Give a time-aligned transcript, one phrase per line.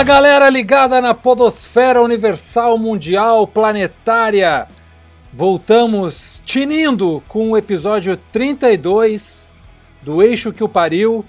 [0.00, 4.66] Fala galera ligada na Podosfera Universal Mundial Planetária.
[5.32, 9.52] Voltamos tinindo com o episódio 32
[10.02, 11.24] do Eixo que o Pariu,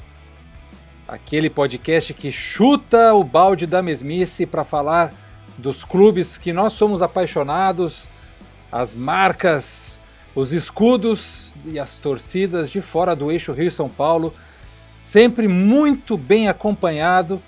[1.12, 5.14] aquele podcast que chuta o balde da mesmice para falar
[5.58, 8.10] dos clubes que nós somos apaixonados,
[8.72, 10.02] as marcas,
[10.34, 14.34] os escudos e as torcidas de fora do eixo Rio-São Paulo,
[14.98, 17.42] sempre muito bem acompanhado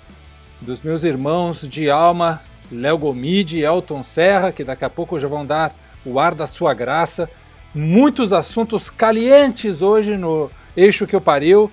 [0.60, 5.26] dos meus irmãos de alma, Léo Gomide e Elton Serra, que daqui a pouco já
[5.26, 7.30] vão dar o ar da sua graça.
[7.74, 11.72] Muitos assuntos calientes hoje no Eixo que eu pariu.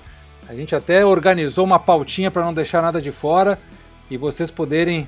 [0.52, 3.58] A gente até organizou uma pautinha para não deixar nada de fora
[4.10, 5.08] e vocês poderem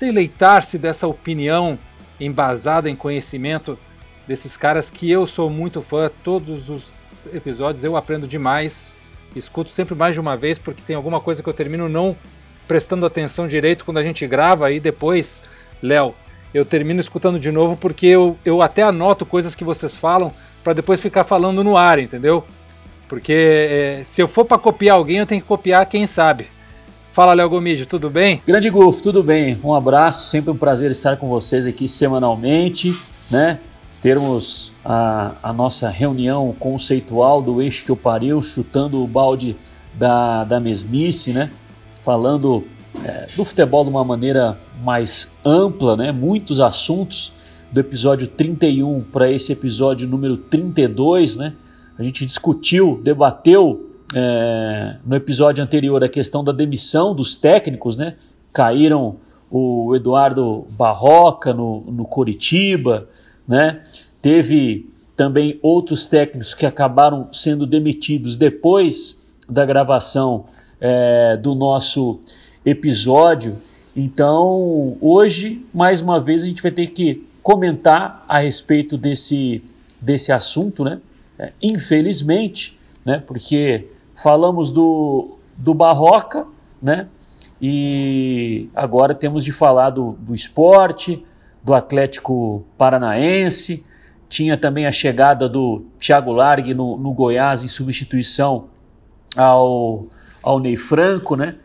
[0.00, 1.78] deleitar-se dessa opinião
[2.18, 3.78] embasada em conhecimento
[4.26, 6.10] desses caras que eu sou muito fã.
[6.24, 6.90] Todos os
[7.34, 8.96] episódios eu aprendo demais.
[9.36, 12.16] Escuto sempre mais de uma vez porque tem alguma coisa que eu termino não
[12.66, 15.42] prestando atenção direito quando a gente grava aí depois,
[15.82, 16.14] Léo,
[16.54, 20.32] eu termino escutando de novo porque eu, eu até anoto coisas que vocês falam
[20.64, 22.42] para depois ficar falando no ar, entendeu?
[23.10, 26.46] Porque é, se eu for para copiar alguém, eu tenho que copiar quem sabe.
[27.12, 28.40] Fala, Léo Gomide, tudo bem?
[28.46, 29.58] Grande Gulf, tudo bem?
[29.64, 32.96] Um abraço, sempre um prazer estar com vocês aqui semanalmente,
[33.28, 33.58] né?
[34.00, 39.56] Termos a, a nossa reunião conceitual do eixo que eu pariu, chutando o balde
[39.92, 41.50] da, da mesmice, né?
[41.92, 42.64] falando
[43.04, 46.12] é, do futebol de uma maneira mais ampla, né?
[46.12, 47.32] muitos assuntos
[47.72, 51.34] do episódio 31 para esse episódio número 32.
[51.34, 51.54] Né?
[52.00, 58.16] A gente discutiu, debateu é, no episódio anterior a questão da demissão dos técnicos, né?
[58.54, 59.16] caíram
[59.50, 63.06] o Eduardo Barroca no, no Coritiba,
[63.46, 63.82] né?
[64.22, 70.46] teve também outros técnicos que acabaram sendo demitidos depois da gravação
[70.80, 72.18] é, do nosso
[72.64, 73.58] episódio.
[73.94, 79.62] Então, hoje, mais uma vez, a gente vai ter que comentar a respeito desse,
[80.00, 80.98] desse assunto, né?
[81.40, 83.22] É, infelizmente, né?
[83.26, 86.46] Porque falamos do, do Barroca,
[86.82, 87.08] né?
[87.62, 91.24] E agora temos de falar do, do esporte,
[91.64, 93.86] do Atlético Paranaense.
[94.28, 98.68] Tinha também a chegada do Thiago Largue no, no Goiás em substituição
[99.34, 100.06] ao
[100.42, 101.56] ao Ney Franco, né?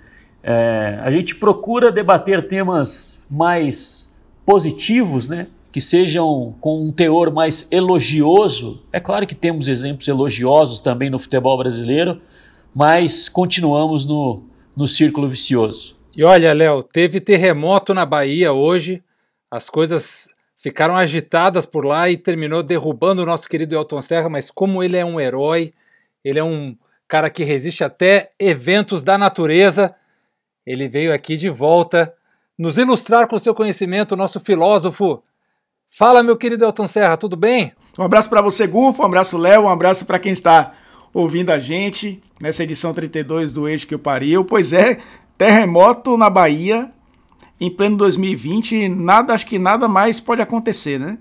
[0.44, 5.48] É, a gente procura debater temas mais positivos, né?
[5.76, 8.82] Que sejam com um teor mais elogioso.
[8.94, 12.22] É claro que temos exemplos elogiosos também no futebol brasileiro,
[12.74, 14.42] mas continuamos no,
[14.74, 15.98] no círculo vicioso.
[16.16, 19.04] E olha, Léo, teve terremoto na Bahia hoje,
[19.52, 24.50] as coisas ficaram agitadas por lá e terminou derrubando o nosso querido Elton Serra, mas
[24.50, 25.74] como ele é um herói,
[26.24, 26.74] ele é um
[27.06, 29.94] cara que resiste até eventos da natureza.
[30.66, 32.14] Ele veio aqui de volta
[32.58, 35.22] nos ilustrar com seu conhecimento, nosso filósofo.
[35.98, 37.72] Fala, meu querido Elton Serra, tudo bem?
[37.98, 40.74] Um abraço para você, Gufo, um abraço, Léo, um abraço para quem está
[41.14, 44.44] ouvindo a gente nessa edição 32 do Eixo que eu pariu.
[44.44, 44.98] Pois é,
[45.38, 46.92] terremoto na Bahia
[47.62, 51.18] em pleno 2020, nada, acho que nada mais pode acontecer, né?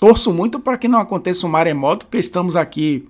[0.00, 3.08] Torço muito para que não aconteça um maremoto, porque estamos aqui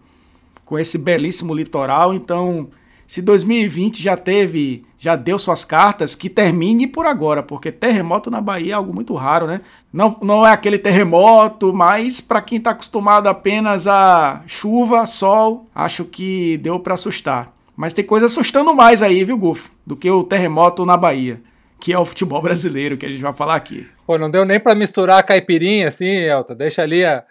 [0.66, 2.12] com esse belíssimo litoral.
[2.12, 2.68] Então,
[3.12, 8.40] se 2020 já teve, já deu suas cartas, que termine por agora, porque terremoto na
[8.40, 9.60] Bahia é algo muito raro, né?
[9.92, 16.06] Não, não é aquele terremoto, mas para quem está acostumado apenas a chuva, sol, acho
[16.06, 17.52] que deu para assustar.
[17.76, 21.38] Mas tem coisa assustando mais aí, viu, Gufo, do que o terremoto na Bahia,
[21.78, 23.86] que é o futebol brasileiro que a gente vai falar aqui.
[24.06, 26.54] Pô, não deu nem para misturar a caipirinha assim, Elton.
[26.54, 27.22] Deixa ali a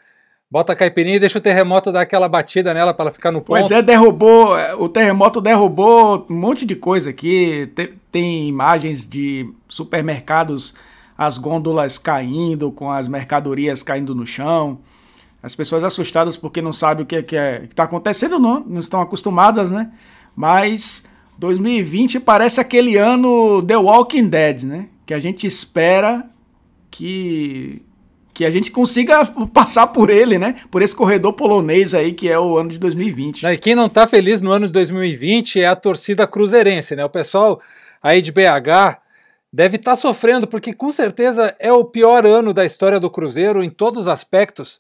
[0.52, 3.40] Bota a caipirinha e deixa o terremoto dar aquela batida nela para ela ficar no
[3.40, 3.58] ponto.
[3.58, 4.50] Pois é, derrubou.
[4.80, 7.72] O terremoto derrubou um monte de coisa aqui.
[7.74, 10.76] Tem, tem imagens de supermercados,
[11.18, 14.80] as gôndolas caindo, com as mercadorias caindo no chão.
[15.42, 18.82] As pessoas assustadas porque não sabem o que, é, que é, está acontecendo, não, não
[18.82, 19.90] estão acostumadas, né?
[20.36, 21.06] Mas
[21.38, 24.90] 2020 parece aquele ano The Walking Dead, né?
[25.06, 26.30] Que a gente espera
[26.92, 27.82] que
[28.42, 29.24] que a gente consiga
[29.54, 30.56] passar por ele, né?
[30.72, 33.46] Por esse corredor polonês aí que é o ano de 2020.
[33.46, 37.06] E quem não tá feliz no ano de 2020 é a torcida cruzeirense, né?
[37.06, 37.62] O pessoal
[38.02, 38.98] aí de BH
[39.54, 43.64] deve estar tá sofrendo porque com certeza é o pior ano da história do Cruzeiro
[43.64, 44.80] em todos os aspectos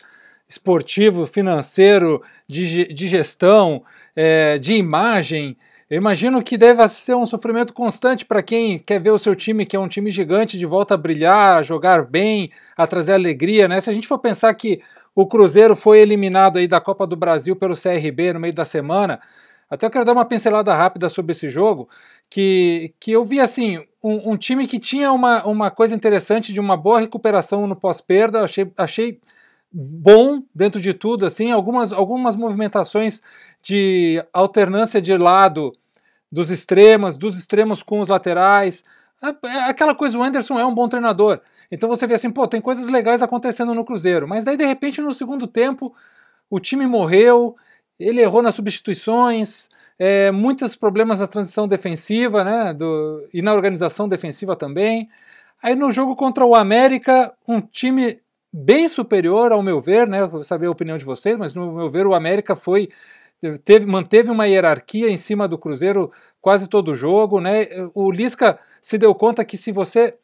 [0.50, 3.84] esportivo, financeiro, de, de gestão,
[4.16, 5.56] é, de imagem.
[5.91, 9.65] Eu imagino que deva ser um sofrimento constante para quem quer ver o seu time,
[9.65, 13.67] que é um time gigante, de volta a brilhar, a jogar bem, a trazer alegria,
[13.67, 13.81] né?
[13.81, 14.81] Se a gente for pensar que
[15.13, 19.19] o Cruzeiro foi eliminado aí da Copa do Brasil pelo CRB no meio da semana,
[19.69, 21.89] até eu quero dar uma pincelada rápida sobre esse jogo,
[22.29, 26.59] que, que eu vi assim, um, um time que tinha uma, uma coisa interessante de
[26.61, 29.19] uma boa recuperação no pós-perda, achei, achei
[29.69, 33.21] bom dentro de tudo, assim, algumas, algumas movimentações
[33.61, 35.73] de alternância de lado
[36.31, 38.83] dos extremos, dos extremos com os laterais.
[39.44, 41.42] É aquela coisa, o Anderson é um bom treinador.
[41.72, 44.28] Então você vê assim, pô, tem coisas legais acontecendo no Cruzeiro.
[44.28, 45.94] Mas daí, de repente, no segundo tempo,
[46.50, 47.56] o time morreu,
[48.00, 52.74] ele errou nas substituições, é, muitos problemas na transição defensiva, né?
[52.74, 55.10] Do, e na organização defensiva também.
[55.62, 58.19] Aí no jogo contra o América, um time
[58.51, 60.25] bem superior, ao meu ver, né?
[60.25, 62.89] Vou saber a opinião de vocês, mas no meu ver, o América foi
[63.63, 66.11] teve, manteve uma hierarquia em cima do Cruzeiro
[66.41, 67.67] quase todo o jogo, né?
[67.93, 70.17] O Lisca se deu conta que se você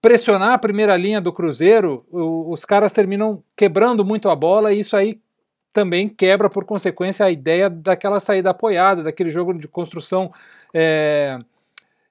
[0.00, 4.80] pressionar a primeira linha do Cruzeiro, o, os caras terminam quebrando muito a bola e
[4.80, 5.20] isso aí
[5.72, 10.32] também quebra por consequência a ideia daquela saída apoiada, daquele jogo de construção
[10.72, 11.38] é,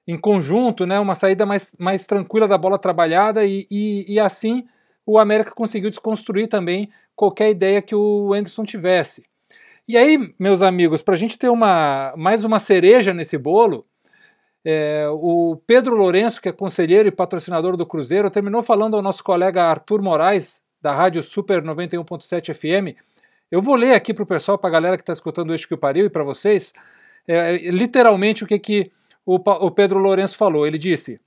[0.06, 1.00] em conjunto, né?
[1.00, 4.64] Uma saída mais, mais tranquila da bola trabalhada e, e, e assim
[5.04, 9.24] o América conseguiu desconstruir também qualquer ideia que o Anderson tivesse.
[9.88, 13.86] E aí, meus amigos, para a gente ter uma, mais uma cereja nesse bolo,
[14.64, 19.22] é, o Pedro Lourenço, que é conselheiro e patrocinador do Cruzeiro, terminou falando ao nosso
[19.22, 22.98] colega Arthur Moraes, da Rádio Super 91.7 FM.
[23.48, 25.68] Eu vou ler aqui para o pessoal, para a galera que está escutando o Eixo
[25.68, 26.72] que Pariu e para vocês,
[27.28, 28.90] é, literalmente o que, que
[29.24, 30.66] o, o Pedro Lourenço falou.
[30.66, 31.20] Ele disse,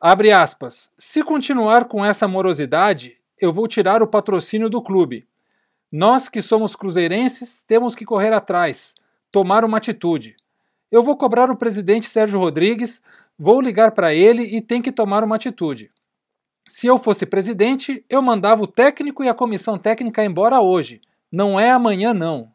[0.00, 5.26] abre aspas, se continuar com essa morosidade, eu vou tirar o patrocínio do clube.
[5.90, 8.94] Nós que somos cruzeirenses temos que correr atrás,
[9.30, 10.36] tomar uma atitude.
[10.90, 13.02] Eu vou cobrar o presidente Sérgio Rodrigues,
[13.38, 15.90] vou ligar para ele e tem que tomar uma atitude.
[16.68, 21.00] Se eu fosse presidente, eu mandava o técnico e a comissão técnica embora hoje.
[21.30, 22.50] Não é amanhã, não.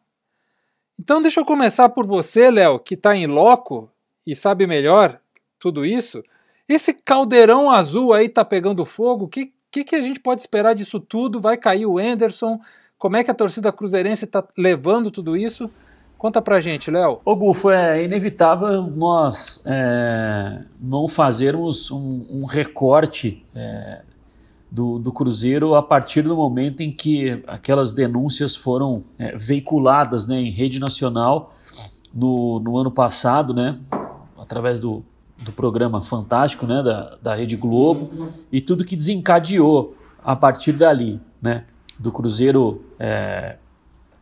[0.98, 3.90] Então deixa eu começar por você, Léo, que está em loco
[4.26, 5.18] e sabe melhor
[5.58, 6.22] tudo isso.
[6.68, 9.24] Esse caldeirão azul aí tá pegando fogo.
[9.24, 11.40] O que, que, que a gente pode esperar disso tudo?
[11.40, 12.60] Vai cair o Anderson?
[13.02, 15.68] Como é que a torcida cruzeirense está levando tudo isso?
[16.16, 17.18] Conta pra gente, Léo.
[17.24, 24.02] Ô Gufo, é inevitável nós é, não fazermos um, um recorte é,
[24.70, 30.36] do, do, Cruzeiro a partir do momento em que aquelas denúncias foram é, veiculadas né,
[30.36, 31.52] em rede nacional
[32.14, 33.80] no, no ano passado, né,
[34.38, 35.04] através do,
[35.38, 41.20] do programa Fantástico né, da, da Rede Globo e tudo que desencadeou a partir dali.
[41.42, 41.64] Né?
[42.02, 43.56] Do Cruzeiro é,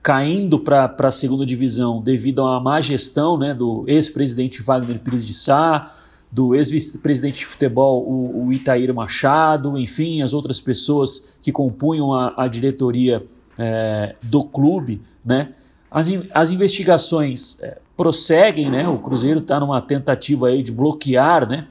[0.02, 5.32] caindo para a segunda divisão devido uma má gestão né, do ex-presidente Wagner Pires de
[5.32, 5.94] Sá,
[6.30, 12.34] do ex-presidente de futebol, o, o Itaíra Machado, enfim, as outras pessoas que compunham a,
[12.36, 13.24] a diretoria
[13.58, 15.52] é, do clube, né?
[15.90, 18.88] As, as investigações é, prosseguem, né?
[18.88, 21.66] O Cruzeiro está numa tentativa aí de bloquear, né?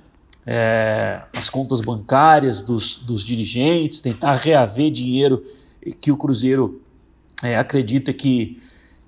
[0.46, 5.42] É, as contas bancárias dos, dos dirigentes, tentar reaver dinheiro
[6.00, 6.82] que o Cruzeiro
[7.44, 8.62] é, acredita que,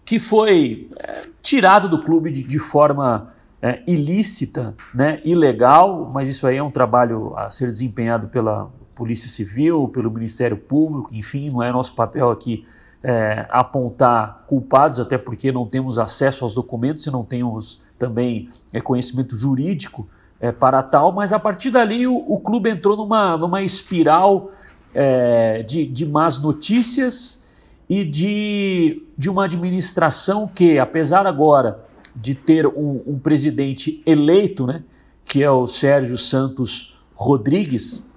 [0.05, 6.47] que foi é, tirado do clube de, de forma é, ilícita, né, ilegal, mas isso
[6.47, 11.61] aí é um trabalho a ser desempenhado pela Polícia Civil, pelo Ministério Público, enfim, não
[11.61, 12.65] é nosso papel aqui
[13.03, 18.49] é, apontar culpados, até porque não temos acesso aos documentos e não temos também
[18.83, 20.07] conhecimento jurídico
[20.39, 24.51] é, para tal, mas a partir dali o, o clube entrou numa, numa espiral
[24.93, 27.47] é, de, de más notícias
[27.89, 31.83] e de, de uma administração que, apesar agora
[32.15, 34.83] de ter um, um presidente eleito, né,
[35.25, 38.09] que é o Sérgio Santos Rodrigues,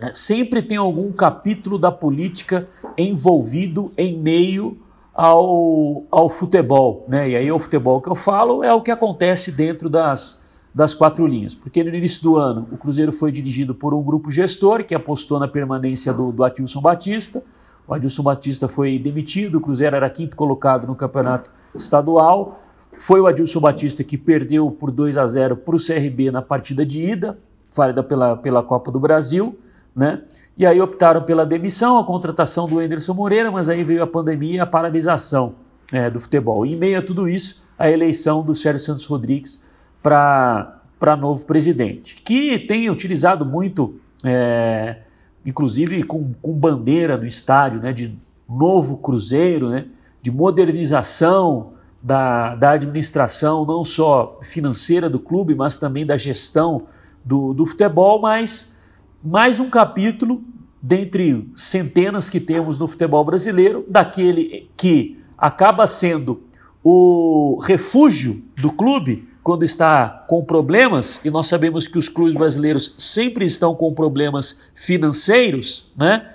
[0.00, 4.78] é, sempre tem algum capítulo da política envolvido em meio
[5.12, 7.04] ao, ao futebol.
[7.08, 7.30] Né?
[7.30, 10.47] E aí o futebol que eu falo é o que acontece dentro das,
[10.78, 14.30] das quatro linhas, porque no início do ano o Cruzeiro foi dirigido por um grupo
[14.30, 17.42] gestor que apostou na permanência do, do Batista.
[17.84, 22.62] O Adilson Batista foi demitido, o Cruzeiro era quinto colocado no campeonato estadual.
[22.96, 26.86] Foi o Adilson Batista que perdeu por 2 a 0 para o CRB na partida
[26.86, 27.36] de ida,
[27.74, 29.58] válida pela, pela Copa do Brasil,
[29.96, 30.22] né?
[30.56, 34.58] E aí optaram pela demissão, a contratação do Anderson Moreira, mas aí veio a pandemia
[34.58, 35.56] e a paralisação
[35.90, 36.64] é, do futebol.
[36.64, 39.66] E em meio a tudo isso, a eleição do Sérgio Santos Rodrigues
[40.02, 44.98] para novo presidente, que tem utilizado muito, é,
[45.44, 48.16] inclusive com, com bandeira no estádio, né, de
[48.48, 49.86] novo Cruzeiro, né,
[50.22, 56.86] de modernização da, da administração, não só financeira do clube, mas também da gestão
[57.24, 58.80] do, do futebol, mas
[59.22, 60.42] mais um capítulo
[60.80, 66.42] dentre centenas que temos no futebol brasileiro, daquele que acaba sendo
[66.82, 72.94] o refúgio do clube quando está com problemas, e nós sabemos que os clubes brasileiros
[72.98, 76.34] sempre estão com problemas financeiros, né?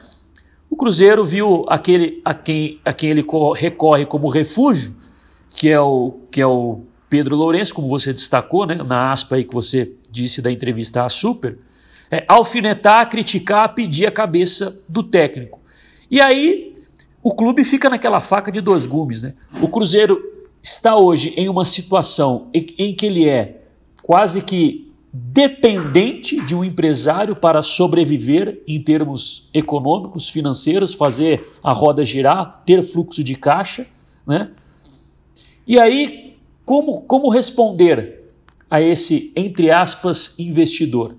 [0.70, 3.24] O Cruzeiro viu aquele a quem, a quem ele
[3.56, 4.96] recorre como refúgio,
[5.52, 9.44] que é o, que é o Pedro Lourenço, como você destacou, né, na aspa aí
[9.44, 11.60] que você disse da entrevista à Super,
[12.10, 15.60] é, alfinetar, criticar, pedir a cabeça do técnico.
[16.10, 16.76] E aí
[17.22, 19.22] o clube fica naquela faca de dois gumes.
[19.22, 19.36] Né?
[19.62, 20.33] O Cruzeiro
[20.64, 23.64] está hoje em uma situação em, que ele é
[24.02, 32.04] quase que dependente de um empresário para sobreviver em termos econômicos, financeiros, fazer a roda
[32.04, 33.86] girar, ter fluxo de caixa,
[34.26, 34.50] né?
[35.68, 38.32] E aí, como, como responder
[38.70, 41.16] a esse, entre aspas, investidor?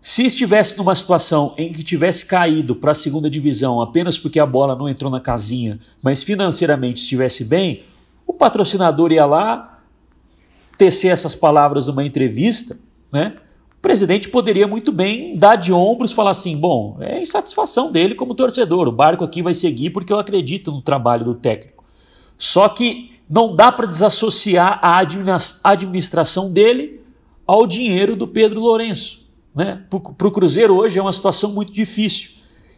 [0.00, 4.46] Se estivesse numa situação em que tivesse caído para a segunda divisão apenas porque a
[4.46, 7.84] bola não entrou na casinha, mas financeiramente estivesse bem,
[8.30, 9.80] o patrocinador ia lá
[10.78, 12.78] tecer essas palavras numa entrevista,
[13.10, 13.36] né?
[13.76, 18.34] O presidente poderia muito bem dar de ombros falar assim: bom, é insatisfação dele como
[18.34, 21.82] torcedor, o barco aqui vai seguir porque eu acredito no trabalho do técnico.
[22.38, 24.98] Só que não dá para desassociar a
[25.64, 27.00] administração dele
[27.44, 29.26] ao dinheiro do Pedro Lourenço.
[29.52, 29.82] Né?
[30.16, 32.30] Para o Cruzeiro hoje é uma situação muito difícil.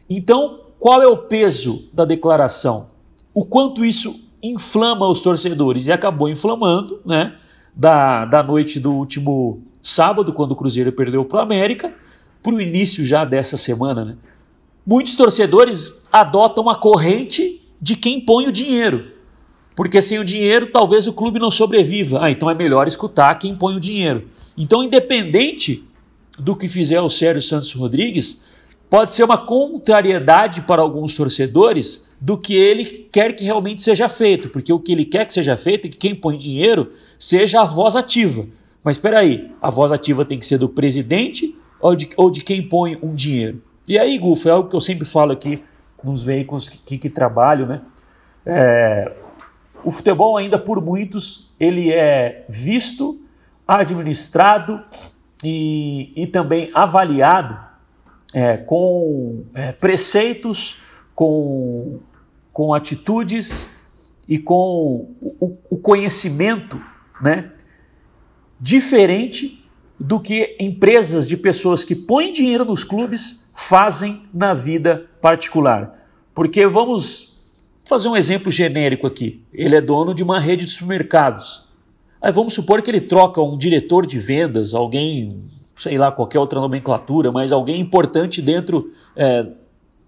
[0.09, 2.89] Então, qual é o peso da declaração?
[3.35, 5.87] O quanto isso inflama os torcedores?
[5.87, 7.35] E acabou inflamando, né?
[7.75, 11.95] Da, da noite do último sábado, quando o Cruzeiro perdeu para o América,
[12.43, 14.05] para o início já dessa semana.
[14.05, 14.17] Né?
[14.87, 19.13] Muitos torcedores adotam a corrente de quem põe o dinheiro.
[19.75, 22.19] Porque sem o dinheiro, talvez o clube não sobreviva.
[22.23, 24.29] Ah, então é melhor escutar quem põe o dinheiro.
[24.57, 25.85] Então, independente
[26.39, 28.43] do que fizer o Sérgio Santos Rodrigues,
[28.93, 34.51] pode ser uma contrariedade para alguns torcedores do que ele quer que realmente seja feito.
[34.51, 37.65] Porque o que ele quer que seja feito é que quem põe dinheiro seja a
[37.65, 38.45] voz ativa.
[38.85, 42.43] Mas espera aí, a voz ativa tem que ser do presidente ou de, ou de
[42.43, 43.63] quem põe um dinheiro?
[43.89, 45.65] E aí, Gufo, é algo que eu sempre falo aqui
[46.05, 47.81] nos veículos que, que, trabalho, né?
[48.45, 49.11] É,
[49.83, 53.19] o futebol ainda por muitos ele é visto,
[53.67, 54.83] administrado
[55.43, 57.72] e, e também avaliado
[58.33, 60.79] é, com é, preceitos,
[61.15, 62.01] com,
[62.53, 63.69] com atitudes
[64.29, 66.81] e com o, o conhecimento
[67.21, 67.51] né,
[68.61, 69.63] diferente
[69.99, 76.07] do que empresas de pessoas que põem dinheiro nos clubes fazem na vida particular.
[76.35, 77.41] Porque vamos
[77.85, 79.43] fazer um exemplo genérico aqui.
[79.53, 81.69] Ele é dono de uma rede de supermercados.
[82.21, 85.45] Aí vamos supor que ele troca um diretor de vendas, alguém,
[85.77, 89.47] sei lá, qualquer outra nomenclatura, mas alguém importante dentro é,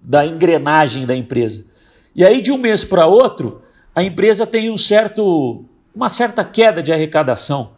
[0.03, 1.67] da engrenagem da empresa.
[2.15, 3.63] E aí, de um mês para outro,
[3.95, 7.71] a empresa tem um certo, uma certa queda de arrecadação.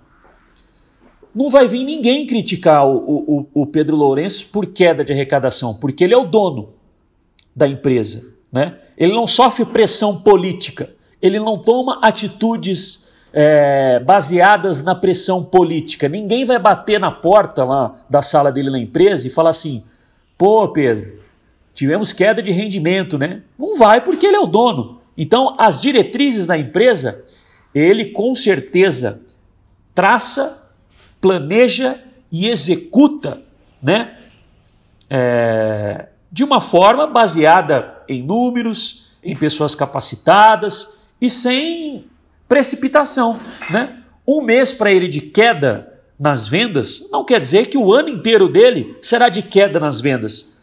[1.35, 6.03] Não vai vir ninguém criticar o, o, o Pedro Lourenço por queda de arrecadação, porque
[6.03, 6.71] ele é o dono
[7.55, 8.25] da empresa.
[8.51, 8.79] Né?
[8.97, 13.06] Ele não sofre pressão política, ele não toma atitudes
[13.39, 16.09] é, baseadas na pressão política.
[16.09, 19.85] Ninguém vai bater na porta lá da sala dele na empresa e falar assim:
[20.39, 21.21] pô, Pedro,
[21.75, 23.43] tivemos queda de rendimento, né?
[23.59, 25.03] Não vai porque ele é o dono.
[25.19, 27.23] Então, as diretrizes da empresa,
[27.75, 29.21] ele com certeza
[29.95, 30.71] traça,
[31.21, 32.01] planeja
[32.33, 33.43] e executa,
[33.83, 34.17] né?
[35.11, 42.07] É, de uma forma baseada em números, em pessoas capacitadas e sem
[42.49, 43.39] precipitação.
[43.71, 43.97] Né?
[44.27, 48.49] Um mês para ele de queda nas vendas não quer dizer que o ano inteiro
[48.49, 50.57] dele será de queda nas vendas.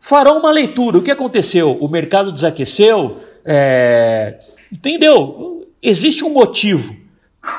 [0.00, 0.98] Farão uma leitura.
[0.98, 1.76] O que aconteceu?
[1.80, 3.20] O mercado desaqueceu?
[3.44, 4.38] É...
[4.70, 5.68] Entendeu?
[5.80, 6.96] Existe um motivo,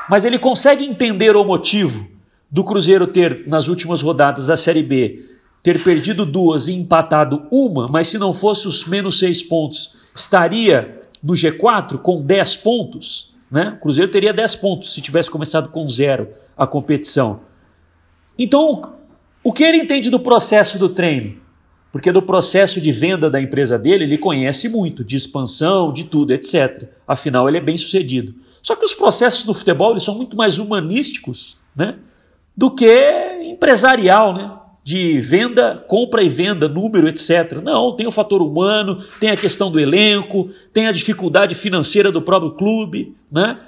[0.09, 2.07] mas ele consegue entender o motivo
[2.49, 5.25] do Cruzeiro ter, nas últimas rodadas da Série B,
[5.63, 11.01] ter perdido duas e empatado uma, mas se não fosse os menos seis pontos, estaria
[11.23, 13.32] no G4 com 10 pontos.
[13.53, 13.75] Né?
[13.77, 17.41] O Cruzeiro teria 10 pontos se tivesse começado com zero a competição.
[18.35, 18.95] Então,
[19.43, 21.37] o que ele entende do processo do treino?
[21.91, 26.33] Porque do processo de venda da empresa dele, ele conhece muito, de expansão, de tudo,
[26.33, 26.89] etc.
[27.07, 28.33] Afinal, ele é bem sucedido.
[28.59, 31.97] Só que os processos do futebol eles são muito mais humanísticos né?
[32.57, 34.33] do que empresarial.
[34.33, 34.51] Né?
[34.83, 37.61] De venda, compra e venda, número, etc.
[37.63, 42.21] Não, tem o fator humano, tem a questão do elenco, tem a dificuldade financeira do
[42.21, 43.59] próprio clube, né?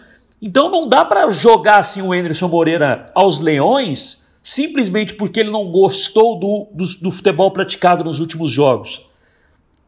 [0.41, 5.71] Então não dá para jogar assim o Anderson Moreira aos leões simplesmente porque ele não
[5.71, 9.03] gostou do, do, do futebol praticado nos últimos jogos.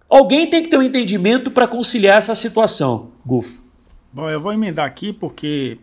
[0.10, 3.62] Alguém tem que ter um entendimento para conciliar essa situação, Gufo.
[4.12, 5.78] Bom, eu vou emendar aqui porque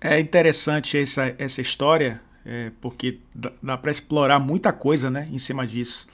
[0.00, 5.66] é interessante essa, essa história é, porque dá, para explorar muita coisa né, em cima
[5.66, 6.06] disso.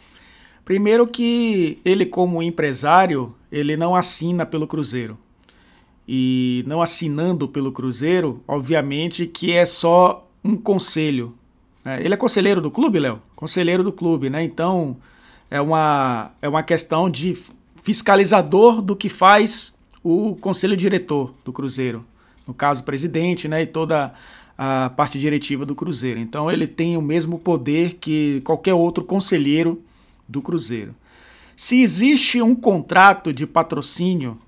[0.64, 5.18] Primeiro que ele, como empresário, ele não assina pelo Cruzeiro.
[6.08, 11.34] E não assinando pelo Cruzeiro, obviamente que é só um conselho.
[11.84, 12.02] Né?
[12.02, 13.20] Ele é conselheiro do clube, Léo?
[13.36, 14.42] Conselheiro do clube, né?
[14.42, 14.96] Então
[15.50, 17.38] é uma, é uma questão de
[17.82, 22.04] fiscalizador do que faz o conselho diretor do Cruzeiro.
[22.46, 24.14] No caso, o presidente né, e toda
[24.56, 26.20] a parte diretiva do Cruzeiro.
[26.20, 29.82] Então ele tem o mesmo poder que qualquer outro conselheiro
[30.28, 30.94] do Cruzeiro.
[31.56, 34.38] Se existe um contrato de patrocínio,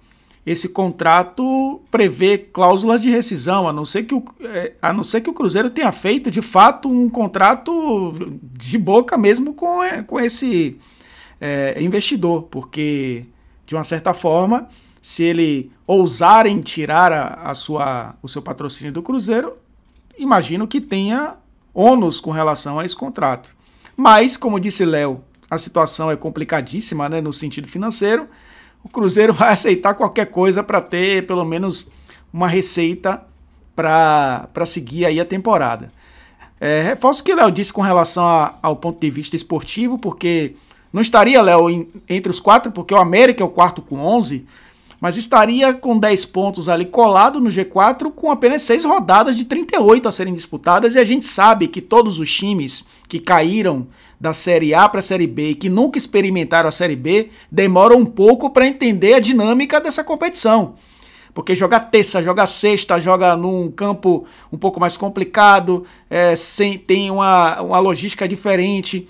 [0.45, 5.21] esse contrato prevê cláusulas de rescisão, a não ser que o, é, a não ser
[5.21, 8.15] que o Cruzeiro tenha feito de fato um contrato
[8.53, 10.79] de boca mesmo com, é, com esse
[11.41, 13.27] é, investidor, porque
[13.67, 14.69] de uma certa forma,
[15.03, 19.53] se ele ousarem tirar a, a sua, o seu patrocínio do Cruzeiro,
[20.19, 21.35] imagino que tenha
[21.75, 23.55] ônus com relação a esse contrato.
[23.97, 28.29] Mas, como disse Léo, a situação é complicadíssima né, no sentido financeiro.
[28.83, 31.91] O Cruzeiro vai aceitar qualquer coisa para ter pelo menos
[32.33, 33.23] uma receita
[33.75, 35.93] para seguir aí a temporada.
[36.59, 40.57] É, reforço o que Léo disse com relação a, ao ponto de vista esportivo, porque
[40.93, 44.47] não estaria, Léo, entre os quatro, porque o América é o quarto com 11,
[45.01, 50.09] mas estaria com 10 pontos ali colado no G4 com apenas 6 rodadas de 38
[50.09, 53.87] a serem disputadas e a gente sabe que todos os times que caíram
[54.21, 57.99] da Série A para a Série B e que nunca experimentaram a Série B demoram
[57.99, 60.75] um pouco para entender a dinâmica dessa competição.
[61.35, 67.11] Porque jogar terça, jogar sexta, joga num campo um pouco mais complicado, é, sem, tem
[67.11, 69.07] uma, uma logística diferente,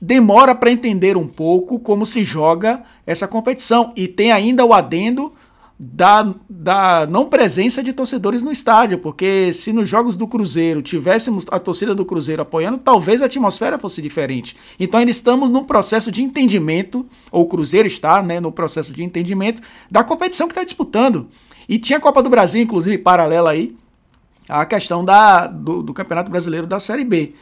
[0.00, 3.92] demora para entender um pouco como se joga essa competição.
[3.96, 5.32] E tem ainda o adendo
[5.76, 11.46] da, da não presença de torcedores no estádio, porque se nos jogos do Cruzeiro tivéssemos
[11.50, 14.56] a torcida do Cruzeiro apoiando, talvez a atmosfera fosse diferente.
[14.78, 19.02] Então ainda estamos num processo de entendimento, ou o Cruzeiro está né, no processo de
[19.02, 21.28] entendimento da competição que está disputando.
[21.68, 23.74] E tinha a Copa do Brasil, inclusive, paralela aí,
[24.48, 27.34] a questão da, do, do Campeonato Brasileiro da Série B.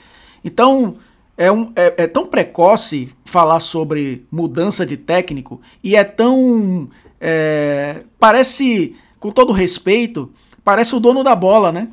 [0.44, 0.96] Então,
[1.38, 6.90] é, um, é, é, tão precoce falar sobre mudança de técnico e é tão.
[7.20, 10.30] É, parece, com todo respeito,
[10.64, 11.88] parece o dono da bola, né?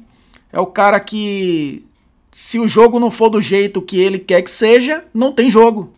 [0.52, 1.86] É o cara que,
[2.32, 5.94] se o jogo não for do jeito que ele quer que seja, não tem jogo.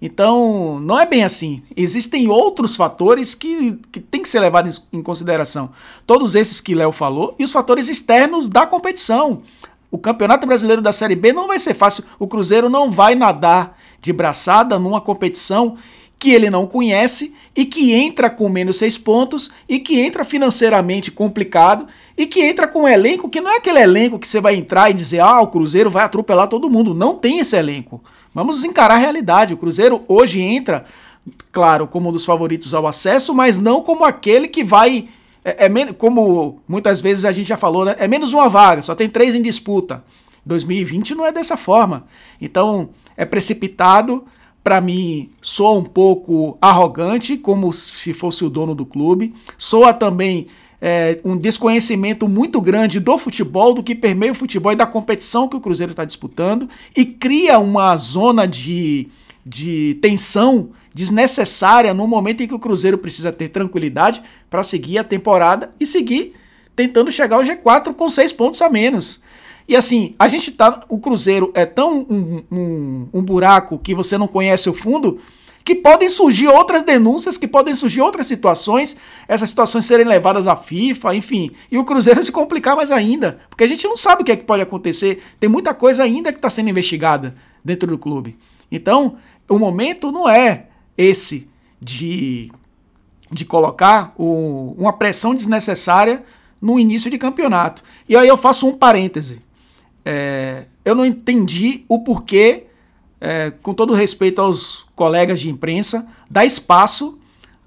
[0.00, 1.62] Então, não é bem assim.
[1.76, 5.70] Existem outros fatores que, que tem que ser levados em consideração.
[6.06, 9.42] Todos esses que Léo falou e os fatores externos da competição.
[9.90, 12.04] O Campeonato Brasileiro da Série B não vai ser fácil.
[12.18, 15.76] O Cruzeiro não vai nadar de braçada numa competição
[16.18, 21.10] que ele não conhece e que entra com menos seis pontos e que entra financeiramente
[21.10, 24.56] complicado e que entra com um elenco que não é aquele elenco que você vai
[24.56, 26.92] entrar e dizer, ah, o Cruzeiro vai atropelar todo mundo.
[26.92, 28.02] Não tem esse elenco.
[28.34, 29.54] Vamos encarar a realidade.
[29.54, 30.84] O Cruzeiro hoje entra,
[31.50, 35.08] claro, como um dos favoritos ao acesso, mas não como aquele que vai
[35.56, 37.96] é, é como muitas vezes a gente já falou, né?
[37.98, 40.04] É menos uma vaga, só tem três em disputa.
[40.44, 42.06] 2020 não é dessa forma.
[42.40, 44.24] Então, é precipitado,
[44.64, 49.34] para mim, soa um pouco arrogante, como se fosse o dono do clube.
[49.56, 50.46] Soa também
[50.80, 55.48] é, um desconhecimento muito grande do futebol, do que permeia o futebol e da competição
[55.48, 59.08] que o Cruzeiro está disputando, e cria uma zona de,
[59.44, 65.04] de tensão desnecessária no momento em que o Cruzeiro precisa ter tranquilidade para seguir a
[65.04, 66.34] temporada e seguir
[66.74, 69.20] tentando chegar ao G4 com seis pontos a menos.
[69.68, 70.84] E assim, a gente tá.
[70.88, 75.20] O Cruzeiro é tão um, um, um buraco que você não conhece o fundo
[75.64, 78.96] que podem surgir outras denúncias, que podem surgir outras situações,
[79.28, 83.64] essas situações serem levadas à FIFA, enfim, e o Cruzeiro se complicar mais ainda, porque
[83.64, 86.38] a gente não sabe o que é que pode acontecer, tem muita coisa ainda que
[86.38, 88.38] está sendo investigada dentro do clube.
[88.72, 91.48] Então, o momento não é esse
[91.80, 92.50] de,
[93.30, 96.24] de colocar o, uma pressão desnecessária
[96.60, 97.82] no início de campeonato.
[98.08, 99.40] E aí eu faço um parêntese.
[100.04, 102.66] É, eu não entendi o porquê,
[103.20, 107.18] é, com todo respeito aos colegas de imprensa, dar espaço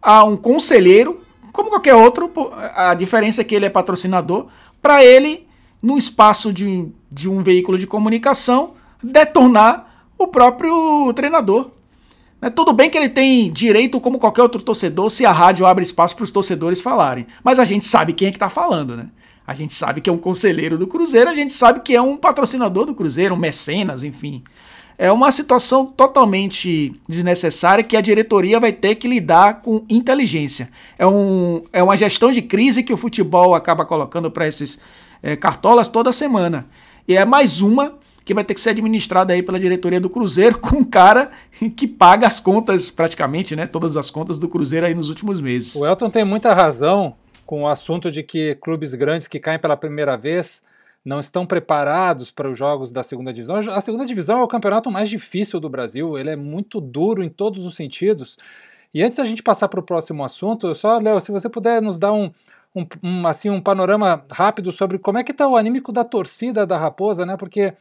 [0.02, 1.22] a um conselheiro,
[1.54, 2.32] como qualquer outro,
[2.76, 4.48] a diferença é que ele é patrocinador,
[4.82, 5.48] para ele,
[5.82, 11.72] no espaço de, de um veículo de comunicação, detonar o próprio treinador.
[12.42, 15.84] É tudo bem que ele tem direito, como qualquer outro torcedor, se a rádio abre
[15.84, 17.28] espaço para os torcedores falarem.
[17.44, 19.08] Mas a gente sabe quem é que está falando, né?
[19.46, 22.18] A gente sabe que é um conselheiro do Cruzeiro, a gente sabe que é um
[22.18, 24.44] patrocinador do Cruzeiro, um mecenas, enfim.
[24.98, 30.70] É uma situação totalmente desnecessária que a diretoria vai ter que lidar com inteligência.
[30.98, 34.80] É, um, é uma gestão de crise que o futebol acaba colocando para esses
[35.22, 36.68] é, cartolas toda semana.
[37.08, 37.96] E é mais uma
[38.32, 41.32] que vai ter que ser administrada aí pela diretoria do Cruzeiro com um cara
[41.76, 43.68] que paga as contas praticamente, né?
[43.68, 45.76] Todas as contas do Cruzeiro aí nos últimos meses.
[45.76, 47.16] O Elton tem muita razão
[47.46, 50.64] com o assunto de que clubes grandes que caem pela primeira vez
[51.04, 53.58] não estão preparados para os jogos da segunda divisão.
[53.58, 57.30] A segunda divisão é o campeonato mais difícil do Brasil, ele é muito duro em
[57.30, 58.38] todos os sentidos.
[58.94, 62.00] E antes da gente passar para o próximo assunto, só, Léo, se você puder nos
[62.00, 62.32] dar um,
[62.74, 66.66] um, um, assim, um panorama rápido sobre como é que está o anímico da torcida
[66.66, 67.36] da Raposa, né?
[67.36, 67.74] Porque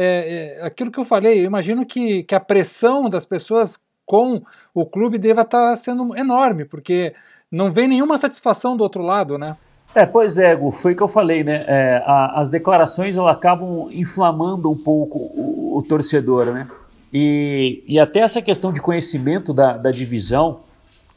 [0.00, 4.40] é, é, aquilo que eu falei, eu imagino que, que a pressão das pessoas com
[4.72, 7.12] o clube deva estar tá sendo enorme, porque
[7.50, 9.56] não vem nenhuma satisfação do outro lado, né?
[9.94, 11.64] É, pois é, Gu, foi o que eu falei, né?
[11.66, 16.68] É, a, as declarações elas acabam inflamando um pouco o, o torcedor, né?
[17.12, 20.60] E, e, até essa questão de conhecimento da, da divisão,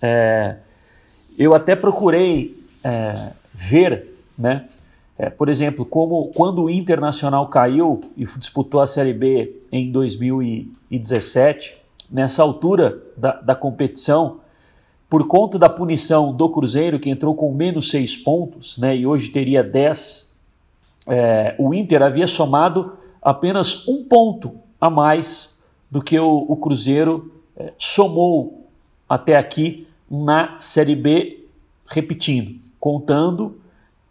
[0.02, 0.56] é,
[1.38, 4.66] eu até procurei é, ver, né?
[5.22, 11.78] É, por exemplo, como quando o Internacional caiu e disputou a Série B em 2017,
[12.10, 14.40] nessa altura da, da competição,
[15.08, 19.30] por conta da punição do Cruzeiro, que entrou com menos seis pontos, né, e hoje
[19.30, 20.34] teria dez,
[21.06, 25.56] é, o Inter havia somado apenas um ponto a mais
[25.92, 28.66] do que o, o Cruzeiro é, somou
[29.08, 31.46] até aqui na Série B,
[31.86, 33.62] repetindo, contando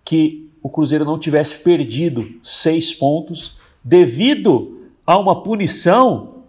[0.04, 6.44] que o Cruzeiro não tivesse perdido seis pontos devido a uma punição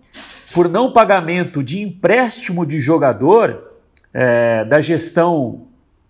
[0.53, 3.71] por não pagamento de empréstimo de jogador
[4.13, 5.61] é, da gestão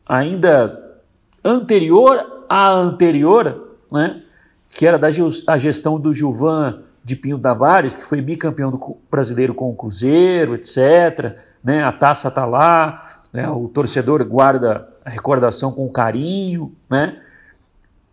[0.05, 0.99] ainda
[1.43, 4.21] anterior à anterior, né,
[4.69, 5.07] que era da
[5.47, 10.55] a gestão do Gilvan de Pinho Tavares, que foi bicampeão do brasileiro com o Cruzeiro,
[10.55, 11.37] etc.
[11.63, 17.19] Né, a taça está lá, né, o torcedor guarda a recordação com carinho, né,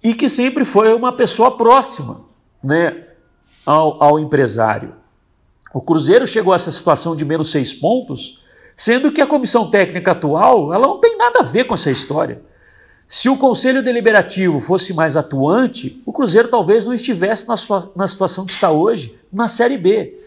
[0.08, 2.22] e que sempre foi uma pessoa próxima
[2.62, 3.04] né,
[3.64, 4.94] ao, ao empresário.
[5.72, 8.40] O Cruzeiro chegou a essa situação de menos seis pontos
[8.78, 12.40] Sendo que a comissão técnica atual, ela não tem nada a ver com essa história.
[13.08, 18.06] Se o Conselho Deliberativo fosse mais atuante, o Cruzeiro talvez não estivesse na, sua, na
[18.06, 20.20] situação que está hoje, na Série B.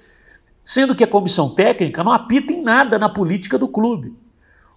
[0.65, 4.13] Sendo que a comissão técnica não apita em nada na política do clube.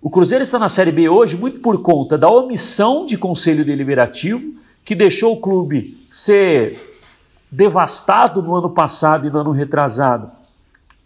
[0.01, 4.55] O Cruzeiro está na Série B hoje muito por conta da omissão de Conselho Deliberativo,
[4.85, 7.01] que deixou o clube ser
[7.51, 10.31] devastado no ano passado e no ano retrasado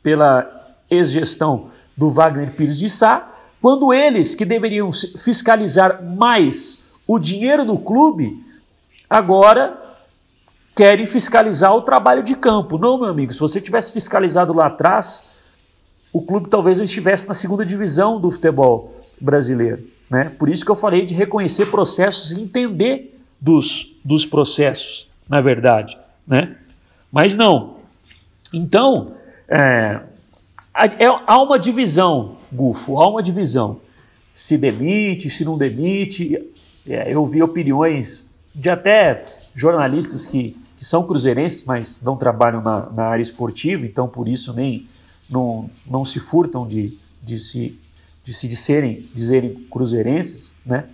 [0.02, 7.64] pela ex-gestão do Wagner Pires de Sá, quando eles que deveriam fiscalizar mais o dinheiro
[7.64, 8.44] do clube,
[9.10, 9.76] agora
[10.74, 12.78] querem fiscalizar o trabalho de campo.
[12.78, 15.28] Não, meu amigo, se você tivesse fiscalizado lá atrás,
[16.12, 19.84] o clube talvez não estivesse na segunda divisão do futebol brasileiro.
[20.08, 20.32] Né?
[20.38, 25.98] Por isso que eu falei de reconhecer processos e entender dos, dos processos, na verdade.
[26.26, 26.56] Né?
[27.10, 27.76] Mas não.
[28.52, 29.14] Então,
[29.48, 30.00] é,
[30.74, 33.80] é, há uma divisão, Gufo, há uma divisão.
[34.34, 36.38] Se demite, se não demite.
[36.86, 39.24] É, eu vi opiniões de até
[39.54, 44.52] jornalistas que, que são cruzeirenses, mas não trabalham na, na, área esportiva, então por isso
[44.54, 44.86] nem
[45.28, 47.78] não, não se furtam de, de se
[48.28, 50.84] de se disserem, dizerem cruzeirenses, né?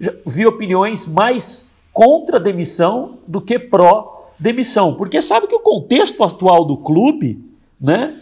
[0.00, 5.60] Já vi opiniões mais contra a demissão do que pró demissão, porque sabe que o
[5.60, 7.44] contexto atual do clube,
[7.80, 8.14] né,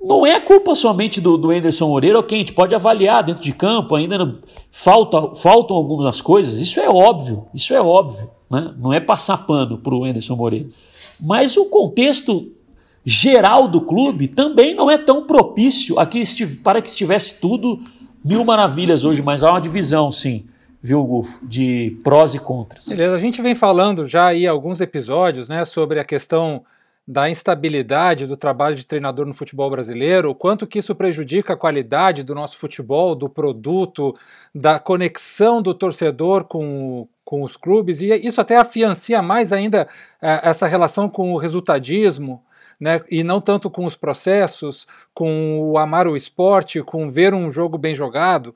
[0.00, 3.52] não é culpa somente do, do Anderson Moreira, ok, a gente pode avaliar dentro de
[3.52, 4.38] campo, ainda não,
[4.70, 8.72] falta, faltam algumas coisas, isso é óbvio, isso é óbvio, né?
[8.78, 10.68] não é passar pano para o Anderson Moreira.
[11.20, 12.50] Mas o contexto
[13.04, 16.22] geral do clube também não é tão propício a que
[16.62, 17.80] para que estivesse tudo
[18.24, 20.44] mil maravilhas hoje, mas há uma divisão, sim,
[20.82, 22.88] viu, Gufo, de prós e contras.
[22.88, 26.64] Beleza, a gente vem falando já aí alguns episódios né, sobre a questão
[27.10, 31.56] da instabilidade do trabalho de treinador no futebol brasileiro, o quanto que isso prejudica a
[31.56, 34.14] qualidade do nosso futebol, do produto,
[34.54, 39.88] da conexão do torcedor com, com os clubes, e isso até afiancia mais ainda
[40.20, 42.42] é, essa relação com o resultadismo,
[42.78, 47.50] né, e não tanto com os processos, com o amar o esporte, com ver um
[47.50, 48.54] jogo bem jogado.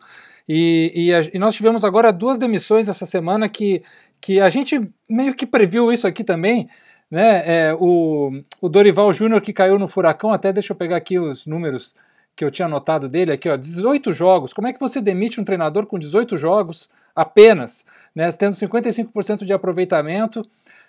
[0.48, 3.82] E, e, a, e nós tivemos agora duas demissões essa semana que,
[4.20, 6.68] que a gente meio que previu isso aqui também,
[7.10, 7.42] Né?
[7.44, 11.46] É, o, o Dorival Júnior que caiu no furacão, até deixa eu pegar aqui os
[11.46, 11.94] números
[12.34, 14.52] que eu tinha anotado dele aqui, ó, 18 jogos.
[14.52, 19.52] Como é que você demite um treinador com 18 jogos apenas, né, tendo 55% de
[19.52, 20.42] aproveitamento?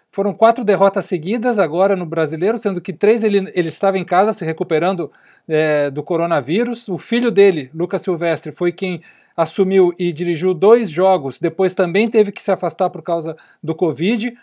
[0.10, 4.32] Foram quatro derrotas seguidas agora no brasileiro, sendo que três ele, ele estava em casa
[4.32, 5.12] se recuperando
[5.48, 6.88] é, do coronavírus.
[6.88, 9.02] O filho dele, Lucas Silvestre, foi quem
[9.36, 14.34] assumiu e dirigiu dois jogos, depois também teve que se afastar por causa do Covid.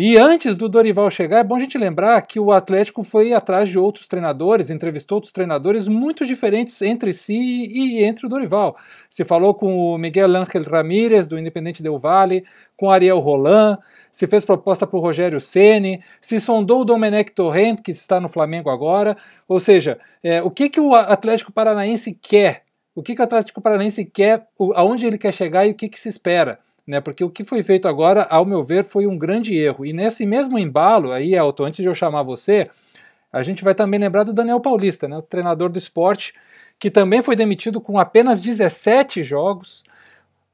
[0.00, 3.68] E antes do Dorival chegar, é bom a gente lembrar que o Atlético foi atrás
[3.68, 8.76] de outros treinadores, entrevistou outros treinadores muito diferentes entre si e entre o Dorival.
[9.10, 12.44] Se falou com o Miguel Ángel Ramírez, do Independente Del Valle,
[12.76, 13.76] com Ariel Roland,
[14.12, 18.28] se fez proposta para o Rogério Ceni, se sondou o Domenech Torrent, que está no
[18.28, 19.16] Flamengo agora.
[19.48, 22.67] Ou seja, é, o que, que o Atlético Paranaense quer?
[22.98, 25.98] O que, que o Atlético Paranaense quer, aonde ele quer chegar e o que, que
[25.98, 26.58] se espera?
[26.88, 27.02] né?
[27.02, 29.84] Porque o que foi feito agora, ao meu ver, foi um grande erro.
[29.84, 32.70] E nesse mesmo embalo, aí, Elton, antes de eu chamar você,
[33.30, 35.18] a gente vai também lembrar do Daniel Paulista, né?
[35.18, 36.32] O treinador do esporte,
[36.78, 39.84] que também foi demitido com apenas 17 jogos,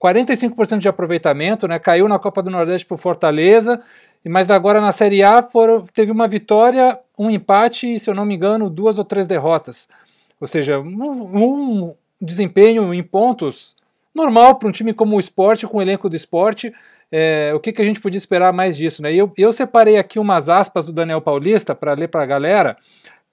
[0.03, 1.79] 45% de aproveitamento, né?
[1.79, 3.81] Caiu na Copa do Nordeste por Fortaleza,
[4.27, 8.25] mas agora na Série A foram, teve uma vitória, um empate e, se eu não
[8.25, 9.89] me engano, duas ou três derrotas.
[10.41, 13.77] Ou seja, um desempenho em pontos
[14.15, 16.73] normal para um time como o esporte, com o elenco do esporte.
[17.11, 19.03] É, o que, que a gente podia esperar mais disso?
[19.03, 19.15] Né?
[19.15, 22.77] Eu, eu separei aqui umas aspas do Daniel Paulista para ler para a galera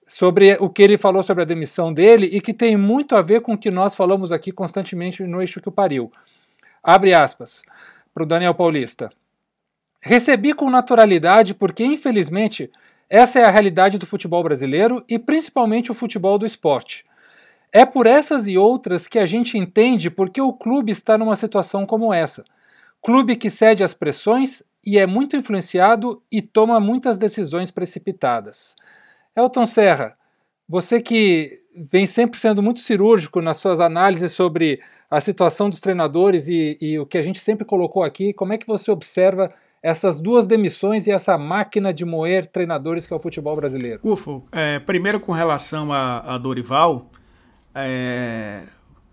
[0.06, 3.40] sobre o que ele falou sobre a demissão dele e que tem muito a ver
[3.40, 6.12] com o que nós falamos aqui constantemente no Eixo que o Pariu.
[6.82, 7.62] Abre aspas
[8.12, 9.10] para o Daniel Paulista.
[10.00, 12.70] Recebi com naturalidade porque, infelizmente,
[13.08, 17.04] essa é a realidade do futebol brasileiro e principalmente o futebol do esporte.
[17.72, 21.86] É por essas e outras que a gente entende porque o clube está numa situação
[21.86, 22.44] como essa.
[23.00, 28.76] Clube que cede às pressões e é muito influenciado e toma muitas decisões precipitadas.
[29.34, 30.16] Elton Serra,
[30.68, 34.80] você que vem sempre sendo muito cirúrgico nas suas análises sobre
[35.10, 38.58] a situação dos treinadores e, e, o que a gente sempre colocou aqui, como é
[38.58, 43.18] que você observa essas duas demissões e essa máquina de moer treinadores que é o
[43.18, 44.00] futebol brasileiro?
[44.04, 47.10] Ufo, é, primeiro com relação a, a Dorival,
[47.74, 48.62] é...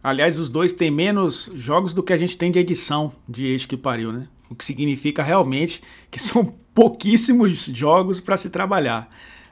[0.01, 3.67] Aliás, os dois têm menos jogos do que a gente tem de edição de Eixo
[3.67, 4.27] que Pariu, né?
[4.49, 9.09] O que significa realmente que são pouquíssimos jogos para se trabalhar.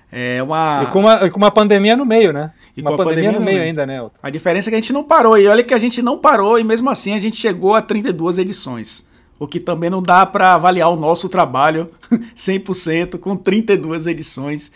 [0.10, 0.84] É uma...
[0.84, 2.54] E com, uma, com uma pandemia no meio, né?
[2.78, 4.20] E uma com pandemia, pandemia no meio, meio ainda, né, Elton?
[4.24, 5.38] A diferença é que a gente não parou.
[5.38, 8.40] E olha que a gente não parou e mesmo assim a gente chegou a 32
[8.40, 9.06] edições.
[9.38, 11.92] O que também não dá para avaliar o nosso trabalho
[12.34, 14.72] 100% com 32 edições.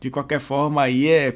[0.00, 1.32] De qualquer forma, aí é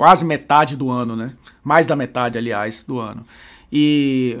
[0.00, 1.34] quase metade do ano, né?
[1.62, 3.22] Mais da metade, aliás, do ano.
[3.70, 4.38] E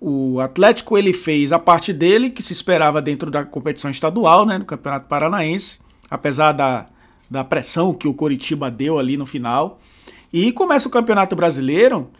[0.00, 4.58] o, Atlético ele fez a parte dele que se esperava dentro da competição estadual, né,
[4.58, 5.78] no Campeonato Paranaense,
[6.10, 6.86] apesar da,
[7.30, 9.78] da pressão que o Coritiba deu ali no final.
[10.32, 12.10] E começa o Campeonato Brasileiro.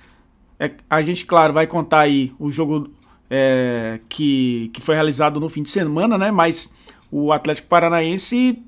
[0.57, 2.89] É, a gente, claro, vai contar aí o jogo
[3.29, 6.31] é, que, que foi realizado no fim de semana, né?
[6.31, 6.73] Mas
[7.11, 8.63] o Atlético Paranaense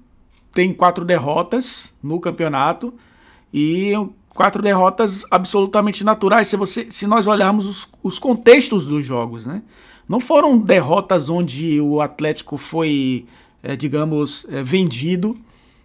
[0.53, 2.93] tem quatro derrotas no campeonato
[3.53, 3.93] e
[4.35, 9.47] quatro derrotas absolutamente naturais, se, você, se nós olharmos os, os contextos dos jogos.
[9.47, 9.63] Né?
[10.09, 13.27] Não foram derrotas onde o Atlético foi,
[13.63, 15.37] é, digamos, é, vendido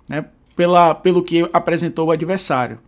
[0.08, 0.25] né,
[0.56, 2.80] pela, pelo que apresentou o adversário.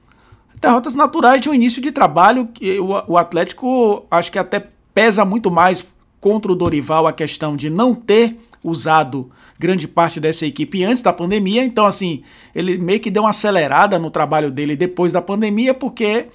[0.59, 5.23] Derrotas naturais de um início de trabalho que o, o Atlético acho que até pesa
[5.23, 5.87] muito mais
[6.19, 11.11] contra o Dorival a questão de não ter usado grande parte dessa equipe antes da
[11.11, 11.63] pandemia.
[11.63, 16.27] Então, assim, ele meio que deu uma acelerada no trabalho dele depois da pandemia, porque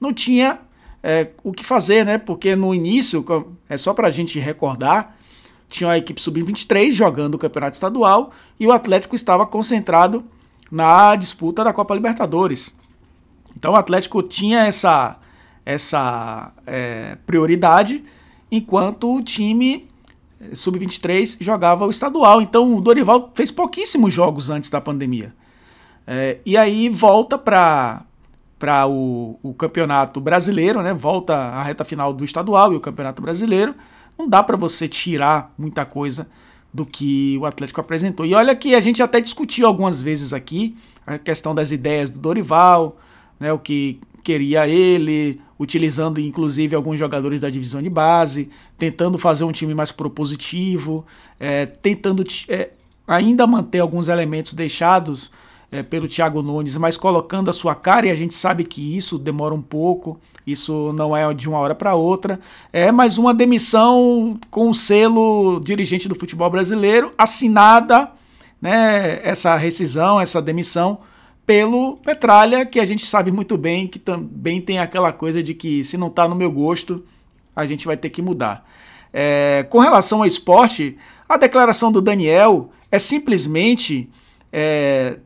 [0.00, 0.60] não tinha
[1.02, 2.18] é, o que fazer, né?
[2.18, 3.24] Porque no início,
[3.68, 5.16] é só para a gente recordar,
[5.68, 10.24] tinha a equipe sub-23 jogando o campeonato estadual e o Atlético estava concentrado
[10.70, 12.74] na disputa da Copa Libertadores.
[13.56, 15.18] Então o Atlético tinha essa,
[15.64, 18.04] essa é, prioridade,
[18.50, 19.88] enquanto o time
[20.52, 22.40] sub-23 jogava o estadual.
[22.40, 25.34] Então o Dorival fez pouquíssimos jogos antes da pandemia.
[26.06, 28.04] É, e aí volta para
[28.58, 30.92] para o, o, campeonato brasileiro, né?
[30.92, 33.72] Volta a reta final do estadual e o campeonato brasileiro.
[34.18, 36.26] Não dá para você tirar muita coisa
[36.74, 38.26] do que o Atlético apresentou.
[38.26, 42.18] E olha que a gente até discutiu algumas vezes aqui a questão das ideias do
[42.18, 42.98] Dorival,
[43.38, 43.52] né?
[43.52, 49.52] O que queria ele, utilizando inclusive alguns jogadores da divisão de base, tentando fazer um
[49.52, 51.04] time mais propositivo,
[51.40, 52.70] é, tentando é,
[53.06, 55.30] ainda manter alguns elementos deixados
[55.70, 59.18] é, pelo Thiago Nunes, mas colocando a sua cara, e a gente sabe que isso
[59.18, 62.40] demora um pouco, isso não é de uma hora para outra.
[62.72, 68.10] É mais uma demissão com o selo dirigente do futebol brasileiro, assinada
[68.60, 71.00] né, essa rescisão, essa demissão
[71.48, 75.82] pelo Petralha, que a gente sabe muito bem que também tem aquela coisa de que
[75.82, 77.02] se não está no meu gosto,
[77.56, 78.68] a gente vai ter que mudar.
[79.10, 84.10] É, com relação ao esporte, a declaração do Daniel é simplesmente
[84.52, 85.16] é,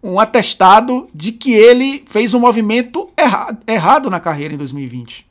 [0.00, 5.26] um atestado de que ele fez um movimento erra errado na carreira em 2020.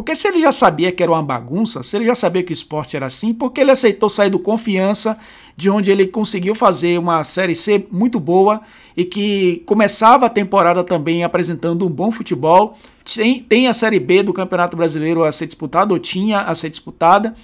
[0.00, 2.54] Porque se ele já sabia que era uma bagunça, se ele já sabia que o
[2.54, 5.18] esporte era assim, porque ele aceitou sair do confiança,
[5.54, 8.62] de onde ele conseguiu fazer uma Série C muito boa
[8.96, 12.78] e que começava a temporada também apresentando um bom futebol.
[13.14, 16.70] Tem, tem a Série B do Campeonato Brasileiro a ser disputada, ou tinha a ser
[16.70, 17.34] disputada,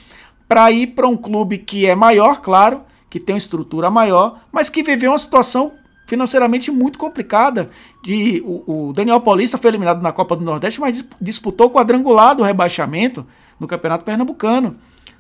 [0.49, 4.71] para ir para um clube que é maior, claro, que tem uma estrutura maior, mas
[4.71, 5.75] que viveu uma situação
[6.07, 7.71] financeiramente muito complicada.
[8.03, 12.43] De, o, o, Daniel Paulista foi eliminado na Copa do Nordeste, mas disputou quadrangular do
[12.43, 13.27] rebaixamento
[13.59, 14.77] no Campeonato Pernambucano.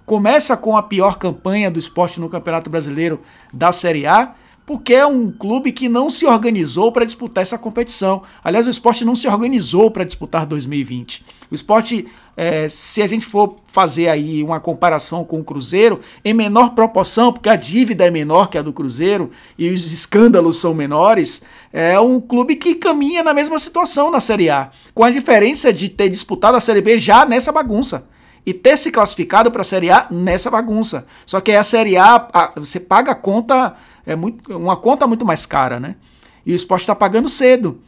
[0.06, 3.20] Começa com a pior campanha do esporte no Campeonato Brasileiro
[3.52, 4.34] da Série A
[4.66, 8.22] porque é um clube que não se organizou para disputar essa competição.
[8.42, 11.24] Aliás, o esporte não se organizou para disputar 2020.
[11.48, 16.34] O esporte, é, se a gente for fazer aí uma comparação com o Cruzeiro, em
[16.34, 20.74] menor proporção, porque a dívida é menor que a do Cruzeiro e os escândalos são
[20.74, 25.72] menores, é um clube que caminha na mesma situação na Série A, com a diferença
[25.72, 28.08] de ter disputado a Série B já nessa bagunça
[28.46, 31.06] e ter se classificado para a Série A nessa bagunça.
[31.26, 33.74] Só que a Série A, a você paga a conta
[34.06, 35.96] é muito, uma conta muito mais cara, né?
[36.44, 37.80] E o esporte está pagando cedo.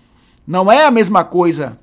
[0.47, 1.79] Não é a mesma coisa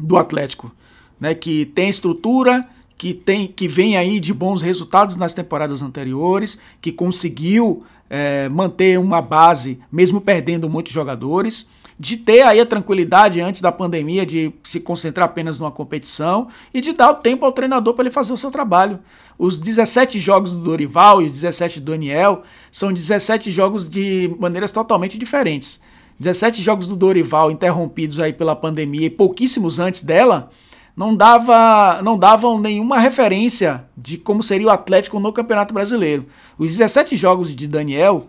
[0.00, 0.72] do Atlético,
[1.20, 1.34] né?
[1.34, 2.64] Que tem estrutura,
[2.96, 8.98] que tem, que vem aí de bons resultados nas temporadas anteriores, que conseguiu é, manter
[8.98, 14.52] uma base, mesmo perdendo muitos jogadores de ter aí a tranquilidade antes da pandemia de
[14.62, 18.32] se concentrar apenas numa competição e de dar o tempo ao treinador para ele fazer
[18.32, 18.98] o seu trabalho.
[19.38, 24.72] Os 17 jogos do Dorival e os 17 do Daniel são 17 jogos de maneiras
[24.72, 25.80] totalmente diferentes.
[26.18, 30.50] 17 jogos do Dorival interrompidos aí pela pandemia e pouquíssimos antes dela,
[30.96, 36.26] não dava não davam nenhuma referência de como seria o Atlético no Campeonato Brasileiro.
[36.58, 38.28] Os 17 jogos de Daniel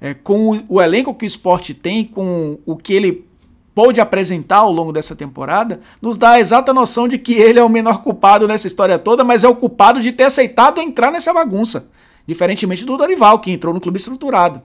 [0.00, 3.26] é, com o, o, elenco que o esporte tem, com o que ele
[3.74, 7.62] pôde apresentar ao longo dessa temporada, nos dá a exata noção de que ele é
[7.62, 11.32] o menor culpado nessa história toda, mas é o culpado de ter aceitado entrar nessa
[11.32, 11.90] bagunça.
[12.26, 14.60] Diferentemente do Dorival, que entrou no clube estruturado.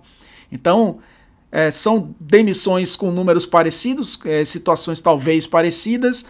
[0.52, 0.98] Então,
[1.52, 6.26] é, são demissões com números parecidos, é, situações talvez parecidas,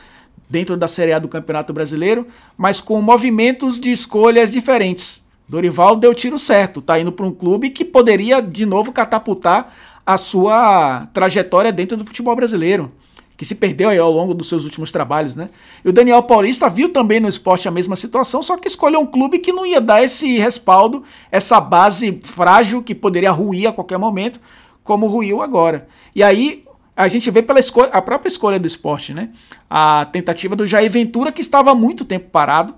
[0.50, 5.23] dentro da Série A do Campeonato Brasileiro, mas com movimentos de escolhas diferentes.
[5.54, 9.72] Dorival deu tiro certo, tá indo para um clube que poderia de novo catapultar
[10.04, 12.92] a sua trajetória dentro do futebol brasileiro,
[13.38, 15.52] que se perdeu aí ao longo dos seus últimos trabalhos, né?
[15.86, 19.06] E o Daniel Paulista viu também no esporte a mesma situação, só que escolheu um
[19.06, 24.00] clube que não ia dar esse respaldo, essa base frágil que poderia ruir a qualquer
[24.00, 24.42] momento,
[24.84, 25.88] como ruiu agora.
[26.16, 26.64] E aí
[26.96, 29.30] a gente vê pela escolha, a própria escolha do esporte, né?
[29.70, 32.74] A tentativa do Jair Ventura, que estava há muito tempo parado,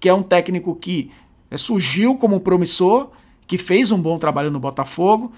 [0.00, 1.10] que é um técnico que
[1.56, 3.10] surgiu como promissor,
[3.46, 5.32] que fez um bom trabalho no Botafogo,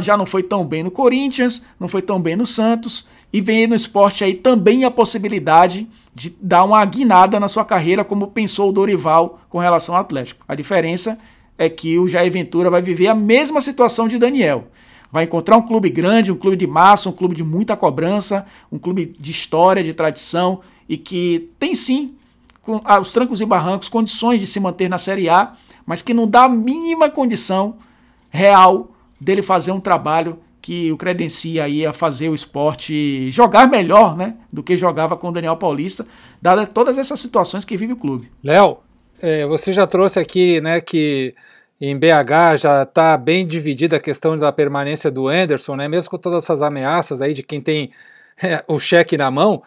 [0.00, 3.66] já não foi tão bem no Corinthians, não foi tão bem no Santos, e vem
[3.66, 8.68] no esporte aí também a possibilidade de dar uma guinada na sua carreira, como pensou
[8.68, 10.44] o Dorival com relação ao Atlético.
[10.46, 11.18] A diferença
[11.58, 14.68] é que o Jair Ventura vai viver a mesma situação de Daniel.
[15.10, 18.78] Vai encontrar um clube grande, um clube de massa, um clube de muita cobrança, um
[18.78, 22.14] clube de história, de tradição e que tem sim
[22.64, 25.52] com os trancos e barrancos, condições de se manter na Série A,
[25.84, 27.76] mas que não dá a mínima condição
[28.30, 34.16] real dele fazer um trabalho que o credencia aí a fazer o esporte jogar melhor,
[34.16, 36.06] né, do que jogava com o Daniel Paulista,
[36.40, 38.32] dadas todas essas situações que vive o clube.
[38.42, 38.78] Léo,
[39.20, 41.34] é, você já trouxe aqui, né, que
[41.78, 46.16] em BH já está bem dividida a questão da permanência do Anderson, né, mesmo com
[46.16, 47.90] todas essas ameaças aí de quem tem
[48.42, 49.62] é, o cheque na mão,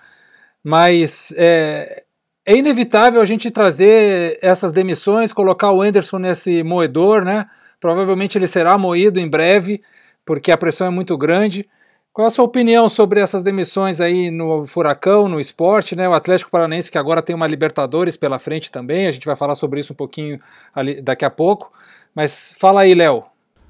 [0.63, 2.05] mas é,
[2.47, 7.45] é inevitável a gente trazer essas demissões, colocar o Anderson nesse moedor, né?
[7.77, 9.83] Provavelmente ele será moído em breve,
[10.25, 11.67] porque a pressão é muito grande.
[12.13, 16.07] Qual a sua opinião sobre essas demissões aí no Furacão, no esporte, né?
[16.07, 19.53] O Atlético Paranaense que agora tem uma Libertadores pela frente também, a gente vai falar
[19.53, 20.39] sobre isso um pouquinho
[20.73, 21.69] ali, daqui a pouco.
[22.15, 23.23] Mas fala aí, Léo, o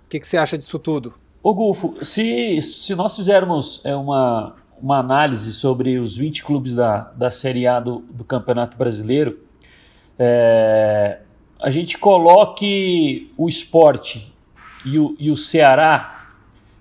[0.08, 1.16] que, que, você acha disso tudo?
[1.42, 7.12] Ô Gulfo, se, se nós fizermos é, uma, uma análise sobre os 20 clubes da,
[7.16, 9.40] da Série A do, do Campeonato Brasileiro,
[10.18, 11.20] é,
[11.60, 14.34] a gente coloque o esporte
[14.86, 16.32] e o, e o Ceará,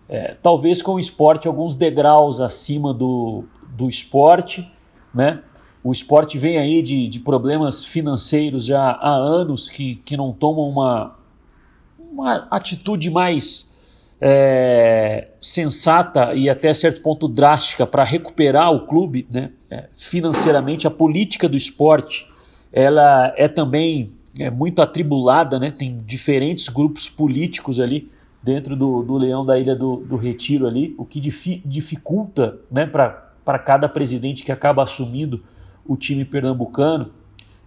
[0.08, 4.70] é, talvez com o esporte alguns degraus acima do, do esporte,
[5.14, 5.42] né?
[5.82, 10.68] O esporte vem aí de, de problemas financeiros já há anos que, que não tomam
[10.68, 11.16] uma,
[11.98, 13.75] uma atitude mais
[14.20, 20.86] é, sensata e até certo ponto drástica para recuperar o clube né, é, financeiramente.
[20.86, 22.26] A política do esporte
[22.72, 28.10] ela é também é, muito atribulada, né, tem diferentes grupos políticos ali
[28.42, 32.86] dentro do, do Leão da Ilha do, do Retiro ali, o que difi, dificulta né,
[32.86, 35.42] para cada presidente que acaba assumindo
[35.84, 37.10] o time pernambucano.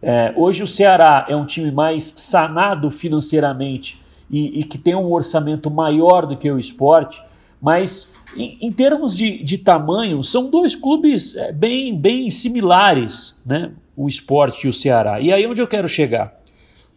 [0.02, 5.11] É, hoje o Ceará é um time mais sanado financeiramente e, e, que tem um
[5.11, 7.21] orçamento maior do que o esporte,
[7.61, 13.71] mas em, em termos de, de, tamanho, são dois clubes é, bem, bem similares, né?
[13.95, 15.19] o esporte e o Ceará.
[15.19, 16.39] E aí onde eu quero chegar?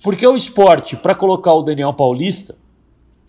[0.02, 2.56] Porque o esporte, para colocar o Daniel Paulista,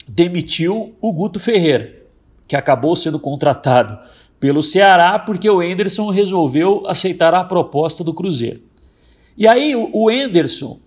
[0.08, 2.04] demitiu o Guto Ferreira,
[2.48, 3.98] que acabou sendo contratado
[4.40, 8.62] pelo Ceará porque o Enderson resolveu aceitar a proposta do Cruzeiro.
[9.38, 10.80] E aí o Enderson,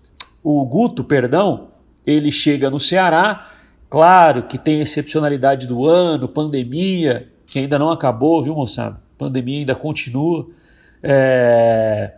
[0.43, 1.69] o Guto, perdão,
[2.07, 3.49] ele chega no Ceará,
[3.89, 9.01] claro que tem excepcionalidade do ano, pandemia, que ainda não acabou, viu, moçada?
[9.17, 10.47] Pandemia ainda continua.
[11.03, 12.13] É...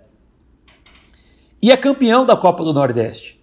[1.59, 3.39] E é campeão da Copa do Nordeste.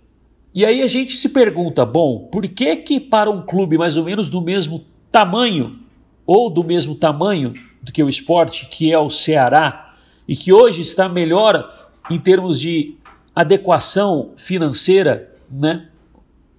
[0.54, 4.04] E aí a gente se pergunta, bom, por que que para um clube mais ou
[4.04, 5.80] menos do mesmo tamanho
[6.24, 9.94] ou do mesmo tamanho do que o esporte, que é o Ceará,
[10.26, 12.96] e que hoje está melhor em termos de
[13.34, 15.88] adequação financeira, né?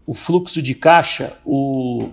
[0.07, 2.09] O fluxo de caixa, o,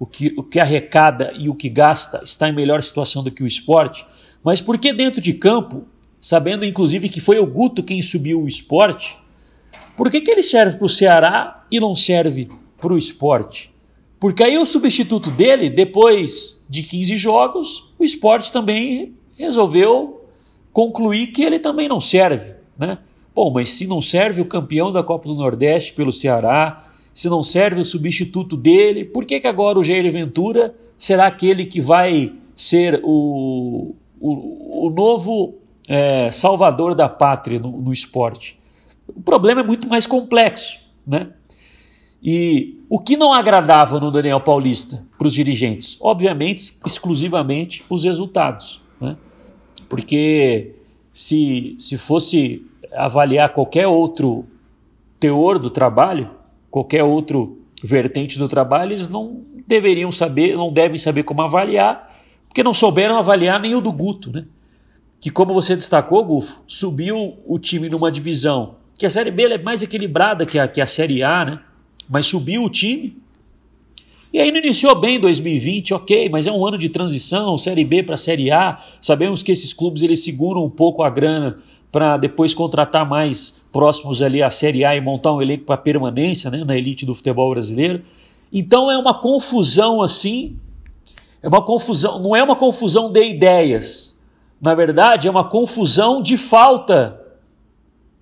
[0.00, 3.44] o, que, o que arrecada e o que gasta está em melhor situação do que
[3.44, 4.04] o esporte,
[4.42, 5.84] mas por que dentro de campo,
[6.20, 9.16] sabendo inclusive que foi o Guto quem subiu o esporte,
[9.96, 13.72] por que, que ele serve para o Ceará e não serve para o esporte?
[14.18, 20.26] Porque aí o substituto dele, depois de 15 jogos, o esporte também resolveu
[20.72, 22.54] concluir que ele também não serve.
[22.76, 22.98] Né?
[23.34, 26.82] Bom, mas se não serve o campeão da Copa do Nordeste pelo Ceará,
[27.16, 31.64] se não serve o substituto dele, por que, que agora o Jair Ventura será aquele
[31.64, 35.54] que vai ser o, o, o novo
[35.88, 38.58] é, salvador da pátria no, no esporte?
[39.08, 41.30] O problema é muito mais complexo, né?
[42.22, 45.96] E o que não agradava no Daniel Paulista para os dirigentes?
[46.02, 48.82] Obviamente, exclusivamente os resultados.
[49.00, 49.16] Né?
[49.88, 50.74] Porque
[51.14, 52.62] se, se fosse
[52.92, 54.44] avaliar qualquer outro
[55.18, 56.35] teor do trabalho,
[56.76, 62.14] qualquer outro vertente do trabalho, eles não deveriam saber, não devem saber como avaliar,
[62.46, 64.44] porque não souberam avaliar nem o do Guto, né?
[65.18, 69.56] Que como você destacou, Gufo, subiu o time numa divisão que a Série B é
[69.56, 71.60] mais equilibrada que a, que a Série A, né?
[72.06, 73.16] Mas subiu o time.
[74.30, 78.02] E aí não iniciou bem 2020, ok, mas é um ano de transição, Série B
[78.02, 78.84] para Série A.
[79.00, 81.58] Sabemos que esses clubes eles seguram um pouco a grana
[81.96, 86.50] para depois contratar mais próximos ali à Série A e montar um elenco para permanência
[86.50, 88.02] né, na elite do futebol brasileiro.
[88.52, 90.58] Então é uma confusão assim,
[91.42, 94.14] é uma confusão, não é uma confusão de ideias.
[94.60, 97.18] Na verdade, é uma confusão de falta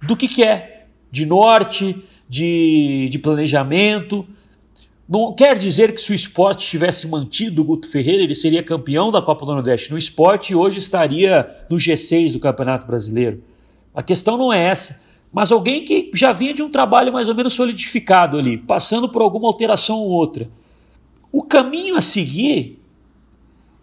[0.07, 4.25] do que, é, de norte, de, de planejamento.
[5.09, 9.11] Não quer dizer que se o esporte tivesse mantido o Guto Ferreira, ele seria campeão
[9.11, 13.43] da Copa do Nordeste no esporte e hoje estaria no G6 do Campeonato Brasileiro.
[13.95, 15.05] A questão não é essa.
[15.33, 19.21] Mas alguém que já vinha de um trabalho mais ou menos solidificado ali, passando por
[19.23, 20.49] alguma alteração ou outra.
[21.33, 22.79] O caminho a seguir,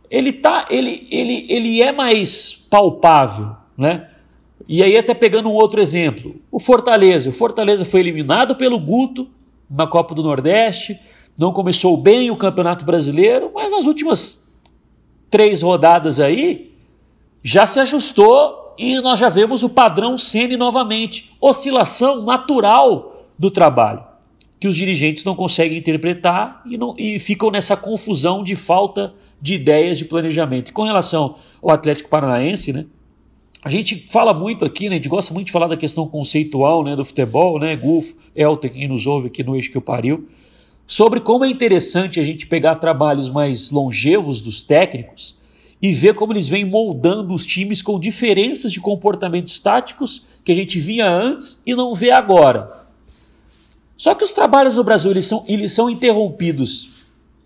[0.09, 4.09] ele, tá, ele, ele, ele é mais palpável, né?
[4.67, 7.29] E aí até pegando um outro exemplo, o Fortaleza.
[7.29, 9.29] O Fortaleza foi eliminado pelo Guto
[9.69, 10.97] na Copa do Nordeste,
[11.37, 14.57] não começou bem o Campeonato Brasileiro, mas nas últimas
[15.29, 16.71] três rodadas aí
[17.43, 24.03] já se ajustou e nós já vemos o padrão sendo novamente, oscilação natural do trabalho,
[24.59, 29.55] que os dirigentes não conseguem interpretar e, não, e ficam nessa confusão de falta de
[29.55, 30.69] ideias de planejamento.
[30.69, 32.85] E com relação ao Atlético Paranaense, né?
[33.63, 34.95] A gente fala muito aqui, né?
[34.95, 37.75] A gente gosta muito de falar da questão conceitual, né, do futebol, né?
[37.75, 40.27] Gufo, Elton, quem nos ouve aqui no Eixo que eu pariu,
[40.87, 45.39] sobre como é interessante a gente pegar trabalhos mais longevos dos técnicos
[45.81, 50.55] e ver como eles vêm moldando os times com diferenças de comportamentos táticos que a
[50.55, 52.87] gente via antes e não vê agora.
[53.97, 57.01] Só que os trabalhos no Brasil eles são, eles são interrompidos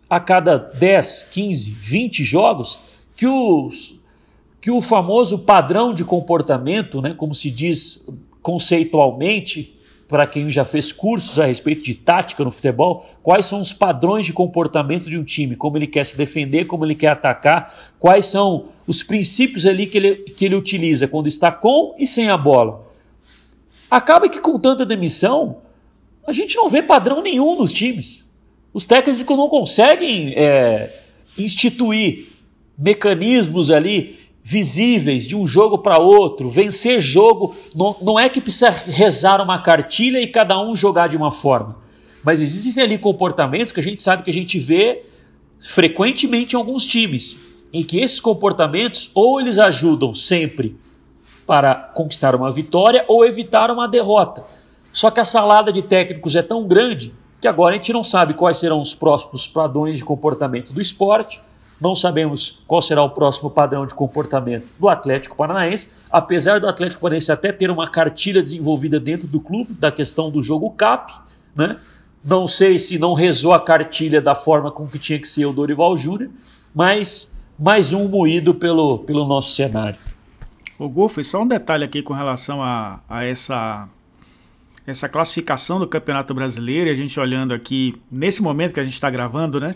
[0.09, 2.79] a cada 10, 15, 20 jogos
[3.15, 3.99] que, os,
[4.61, 8.07] que o famoso padrão de comportamento, né, como se diz
[8.41, 9.75] conceitualmente,
[10.07, 14.25] para quem já fez cursos a respeito de tática no futebol, quais são os padrões
[14.25, 18.25] de comportamento de um time, como ele quer se defender, como ele quer atacar, quais
[18.27, 22.37] são os princípios ali que ele, que ele utiliza quando está com e sem a
[22.37, 22.85] bola.
[23.89, 25.57] Acaba que com tanta demissão,
[26.25, 28.25] a gente não vê padrão nenhum nos times.
[28.73, 30.91] Os técnicos não conseguem é,
[31.37, 32.27] instituir
[32.77, 37.55] mecanismos ali visíveis de um jogo para outro, vencer jogo.
[37.73, 41.77] Não, não é que precisa rezar uma cartilha e cada um jogar de uma forma.
[42.23, 45.03] Mas existem ali comportamentos que a gente sabe que a gente vê
[45.59, 47.37] frequentemente em alguns times,
[47.71, 50.77] em que esses comportamentos ou eles ajudam sempre
[51.45, 54.43] para conquistar uma vitória ou evitar uma derrota.
[54.91, 58.33] Só que a salada de técnicos é tão grande que agora a gente não sabe
[58.33, 61.41] quais serão os próximos padrões de comportamento do esporte,
[61.79, 67.01] não sabemos qual será o próximo padrão de comportamento do Atlético Paranaense, apesar do Atlético
[67.01, 71.13] Paranaense até ter uma cartilha desenvolvida dentro do clube da questão do jogo CAP,
[71.53, 71.77] né?
[72.23, 75.53] Não sei se não rezou a cartilha da forma com que tinha que ser o
[75.53, 76.31] Dorival Júnior,
[76.73, 79.97] mas mais um moído pelo, pelo nosso cenário.
[80.77, 83.87] O Golfo, só um detalhe aqui com relação a, a essa,
[84.85, 89.09] essa classificação do Campeonato Brasileiro, a gente olhando aqui, nesse momento que a gente está
[89.09, 89.75] gravando, né?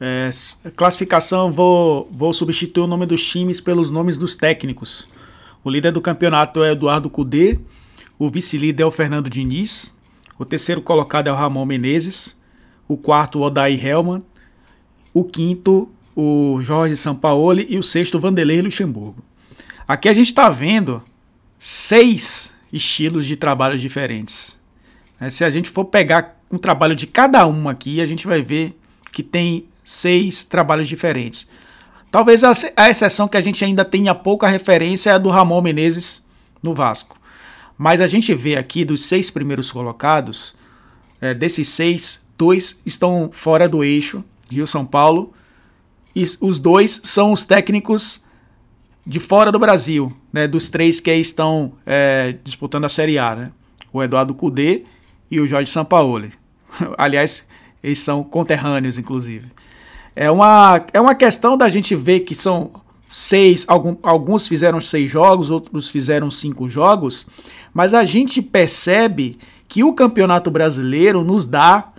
[0.00, 0.30] É,
[0.74, 5.08] classificação, vou, vou substituir o nome dos times pelos nomes dos técnicos.
[5.62, 7.60] O líder do campeonato é Eduardo Cudê,
[8.18, 9.96] o vice-líder é o Fernando Diniz,
[10.38, 12.36] o terceiro colocado é o Ramon Menezes,
[12.88, 14.22] o quarto o Odair Helman,
[15.12, 15.88] o quinto
[16.20, 19.24] o Jorge Sampaoli e o sexto Vanderlei Luxemburgo.
[19.88, 21.02] Aqui a gente está vendo
[21.58, 24.58] seis estilos de trabalho diferentes.
[25.30, 28.78] Se a gente for pegar um trabalho de cada um aqui, a gente vai ver
[29.10, 31.48] que tem seis trabalhos diferentes.
[32.10, 35.62] Talvez a, a exceção que a gente ainda tenha pouca referência é a do Ramon
[35.62, 36.22] Menezes
[36.62, 37.18] no Vasco.
[37.78, 40.54] Mas a gente vê aqui dos seis primeiros colocados,
[41.18, 45.32] é, desses seis, dois estão fora do eixo, Rio-São Paulo,
[46.14, 48.24] e os dois são os técnicos
[49.06, 53.52] de fora do Brasil, né, dos três que estão é, disputando a Série A, né?
[53.92, 54.84] o Eduardo Cudê
[55.30, 56.32] e o Jorge Sampaoli.
[56.96, 57.46] Aliás,
[57.82, 59.48] eles são conterrâneos, inclusive.
[60.14, 62.70] É uma, é uma questão da gente ver que são
[63.08, 67.26] seis, algum, alguns fizeram seis jogos, outros fizeram cinco jogos,
[67.72, 71.92] mas a gente percebe que o Campeonato Brasileiro nos dá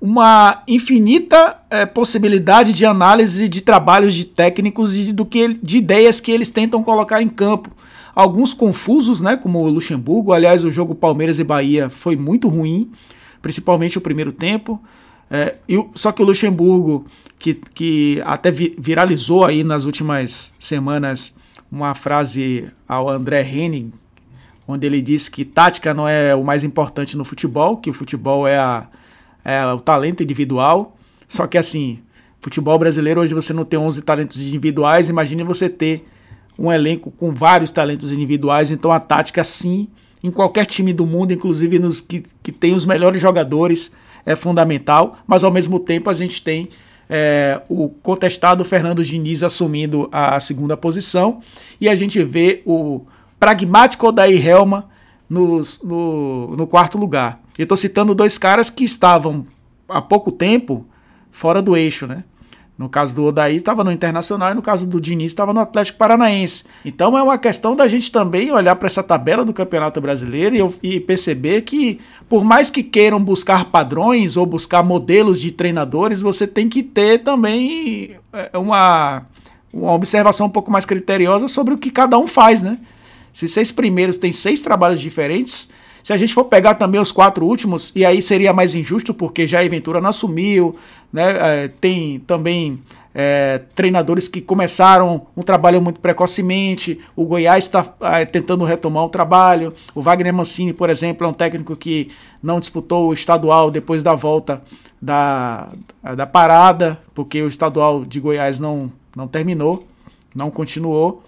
[0.00, 6.20] uma infinita é, possibilidade de análise de trabalhos de técnicos e do que, de ideias
[6.20, 7.70] que eles tentam colocar em campo.
[8.14, 10.32] Alguns confusos, né, como o Luxemburgo.
[10.32, 12.90] Aliás, o jogo Palmeiras e Bahia foi muito ruim,
[13.42, 14.80] principalmente o primeiro tempo.
[15.30, 15.56] É,
[15.94, 17.04] só que o Luxemburgo,
[17.38, 21.34] que, que até viralizou aí nas últimas semanas
[21.70, 23.92] uma frase ao André Henning,
[24.68, 28.46] onde ele disse que tática não é o mais importante no futebol, que o futebol
[28.46, 28.86] é, a,
[29.46, 30.96] é o talento individual.
[31.28, 32.00] Só que assim,
[32.40, 36.04] futebol brasileiro hoje você não tem 11 talentos individuais, imagine você ter
[36.58, 39.88] um elenco com vários talentos individuais, então a tática sim,
[40.22, 43.92] em qualquer time do mundo, inclusive nos que, que tem os melhores jogadores,
[44.24, 46.68] é fundamental, mas ao mesmo tempo a gente tem
[47.08, 51.40] é, o contestado Fernando Diniz assumindo a segunda posição
[51.80, 53.02] e a gente vê o
[53.38, 54.88] pragmático Odair Helma
[55.28, 57.40] no, no, no quarto lugar.
[57.58, 59.46] Eu estou citando dois caras que estavam
[59.88, 60.86] há pouco tempo
[61.30, 62.24] fora do eixo, né?
[62.78, 65.96] No caso do Odaí estava no Internacional e no caso do Diniz estava no Atlético
[65.96, 66.64] Paranaense.
[66.84, 70.96] Então é uma questão da gente também olhar para essa tabela do Campeonato Brasileiro e,
[70.96, 71.98] e, perceber que,
[72.28, 77.22] por mais que queiram buscar padrões ou buscar modelos de treinadores, você tem que ter
[77.22, 79.22] também é, uma,
[79.72, 82.78] uma observação um pouco mais criteriosa sobre o que cada um faz, né?
[83.32, 85.70] Se os seis primeiros têm seis trabalhos diferentes,
[86.06, 89.44] se a gente for pegar também os quatro últimos, e aí seria mais injusto, porque
[89.44, 90.76] já a Ventura não assumiu,
[91.12, 91.64] né?
[91.64, 92.80] É, tem também
[93.12, 97.00] é, treinadores que começaram um trabalho muito precocemente.
[97.16, 99.74] O Goiás está é, tentando retomar o trabalho.
[99.96, 104.14] O Wagner Mancini, por exemplo, é um técnico que não disputou o estadual depois da
[104.14, 104.62] volta
[105.02, 105.72] da,
[106.14, 109.84] da parada, porque o estadual de Goiás não, não terminou,
[110.32, 111.24] não continuou.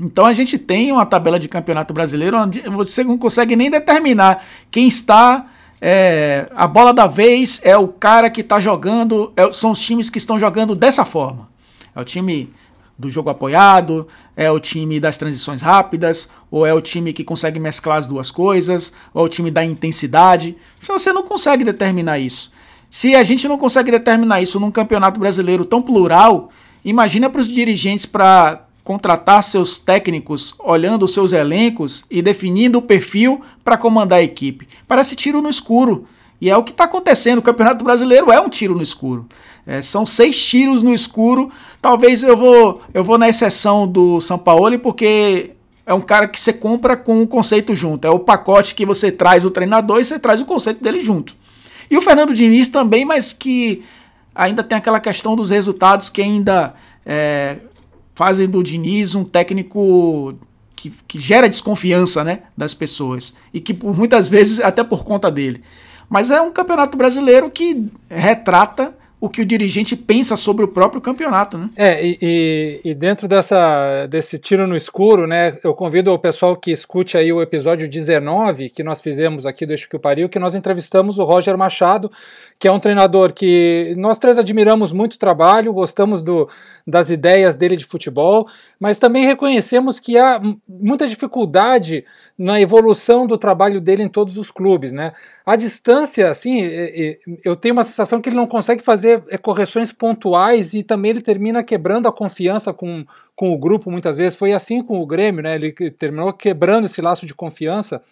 [0.00, 4.44] Então a gente tem uma tabela de campeonato brasileiro onde você não consegue nem determinar
[4.70, 5.46] quem está.
[5.80, 10.10] É, a bola da vez é o cara que está jogando, é, são os times
[10.10, 11.48] que estão jogando dessa forma.
[11.94, 12.52] É o time
[12.98, 17.60] do jogo apoiado, é o time das transições rápidas, ou é o time que consegue
[17.60, 20.56] mesclar as duas coisas, ou é o time da intensidade.
[20.80, 22.52] Você não consegue determinar isso.
[22.90, 26.50] Se a gente não consegue determinar isso num campeonato brasileiro tão plural,
[26.84, 32.82] imagina para os dirigentes para contratar seus técnicos olhando os seus elencos e definindo o
[32.82, 34.66] perfil para comandar a equipe.
[34.86, 36.06] Parece tiro no escuro.
[36.40, 37.36] E é o que está acontecendo.
[37.36, 39.26] O Campeonato Brasileiro é um tiro no escuro.
[39.66, 41.52] É, são seis tiros no escuro.
[41.82, 45.50] Talvez eu vou, eu vou na exceção do São Paulo, porque
[45.84, 48.06] é um cara que você compra com o conceito junto.
[48.06, 51.36] É o pacote que você traz o treinador e você traz o conceito dele junto.
[51.90, 53.84] E o Fernando Diniz também, mas que
[54.34, 56.74] ainda tem aquela questão dos resultados que ainda
[57.04, 57.58] é,
[58.18, 60.34] fazem do Diniz um técnico
[60.74, 63.32] que, que, gera desconfiança né, das pessoas.
[63.54, 65.62] E que por muitas vezes até por conta dele.
[66.10, 71.00] Mas é um campeonato brasileiro que retrata o que o dirigente pensa sobre o próprio
[71.00, 71.70] campeonato, né?
[71.74, 76.56] É, e, e, e, dentro dessa, desse tiro no escuro, né, eu convido o pessoal
[76.56, 80.28] que escute aí o episódio 19 que nós fizemos aqui do Eixo que o Pariu,
[80.28, 82.10] que nós entrevistamos o Roger Machado,
[82.58, 86.48] que é um treinador que nós três admiramos muito o trabalho, gostamos do,
[86.86, 88.46] das ideias dele de futebol,
[88.78, 92.04] mas também reconhecemos que há muita dificuldade
[92.38, 95.12] na evolução do trabalho dele em todos os clubes, né?
[95.44, 96.60] A distância, assim,
[97.44, 101.20] eu tenho uma sensação que ele não consegue fazer é, correções pontuais e também ele
[101.20, 103.04] termina quebrando a confiança com,
[103.34, 104.38] com o grupo muitas vezes.
[104.38, 105.54] Foi assim com o Grêmio, né?
[105.54, 108.02] Ele terminou quebrando esse laço de confiança.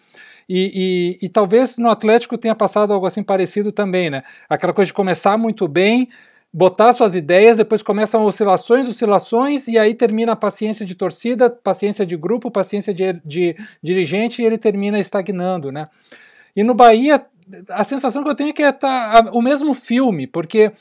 [0.49, 4.23] E, e, e talvez no Atlético tenha passado algo assim parecido também, né?
[4.49, 6.07] Aquela coisa de começar muito bem,
[6.53, 12.05] botar suas ideias, depois começam oscilações, oscilações, e aí termina a paciência de torcida, paciência
[12.05, 15.89] de grupo, paciência de, de dirigente, e ele termina estagnando, né?
[16.55, 17.23] E no Bahia,
[17.69, 20.71] a sensação que eu tenho é que é tá, o mesmo filme, porque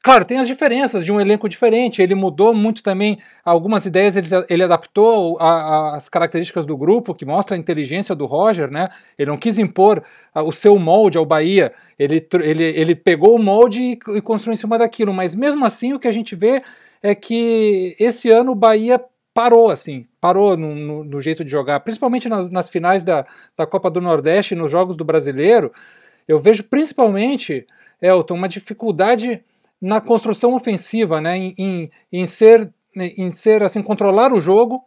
[0.00, 2.00] Claro, tem as diferenças de um elenco diferente.
[2.00, 7.14] Ele mudou muito também algumas ideias, ele, ele adaptou a, a, as características do grupo,
[7.14, 8.88] que mostra a inteligência do Roger, né?
[9.18, 13.42] Ele não quis impor a, o seu molde ao Bahia, ele, ele, ele pegou o
[13.42, 15.12] molde e, e construiu em cima daquilo.
[15.12, 16.62] Mas mesmo assim, o que a gente vê
[17.02, 19.00] é que esse ano o Bahia
[19.38, 23.24] parou, assim, parou no, no, no jeito de jogar, principalmente nas, nas finais da,
[23.56, 25.72] da Copa do Nordeste, nos jogos do Brasileiro.
[26.26, 27.64] Eu vejo principalmente,
[28.02, 29.40] Elton, uma dificuldade
[29.80, 34.82] na construção ofensiva, né, em, em, em, ser, em ser assim, controlar o jogo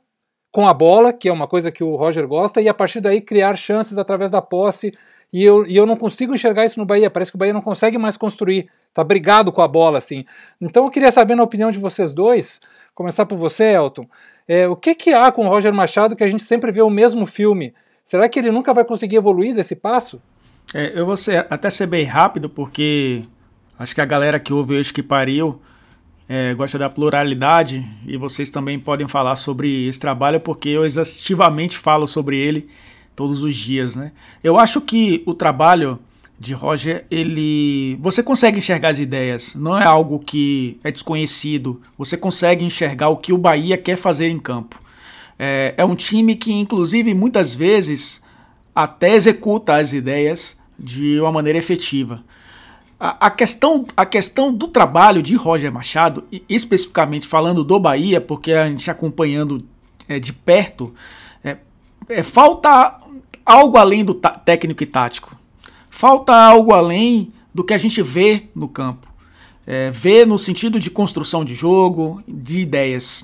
[0.52, 3.22] com a bola, que é uma coisa que o Roger gosta, e a partir daí
[3.22, 4.94] criar chances através da posse.
[5.32, 7.10] E eu, e eu não consigo enxergar isso no Bahia.
[7.10, 10.26] Parece que o Bahia não consegue mais construir, tá brigado com a bola assim.
[10.60, 12.60] Então eu queria saber na opinião de vocês dois,
[12.94, 14.06] começar por você, Elton,
[14.48, 16.90] é, o que que há com o Roger Machado que a gente sempre vê o
[16.90, 17.74] mesmo filme?
[18.04, 20.22] Será que ele nunca vai conseguir evoluir desse passo?
[20.74, 23.26] É, eu vou ser, até ser bem rápido, porque
[23.82, 25.60] Acho que a galera que ouve o que Pariu
[26.30, 31.76] é, gosta da pluralidade e vocês também podem falar sobre esse trabalho porque eu exaustivamente
[31.76, 32.70] falo sobre ele
[33.16, 34.12] todos os dias, né?
[34.44, 35.98] Eu acho que o trabalho
[36.42, 41.80] de Roger, ele, você consegue enxergar as ideias, não é algo que é desconhecido.
[41.96, 44.82] Você consegue enxergar o que o Bahia quer fazer em campo.
[45.38, 48.20] É, é um time que, inclusive, muitas vezes
[48.74, 52.24] até executa as ideias de uma maneira efetiva.
[53.00, 58.68] A, questão, a questão do trabalho de Roger Machado, especificamente falando do Bahia, porque a
[58.68, 59.64] gente acompanhando
[60.10, 60.92] é, de perto,
[61.44, 61.58] é,
[62.10, 63.00] é, falta
[63.46, 65.40] algo além do técnico e tático.
[66.02, 69.08] Falta algo além do que a gente vê no campo.
[69.68, 73.24] É, vê no sentido de construção de jogo, de ideias.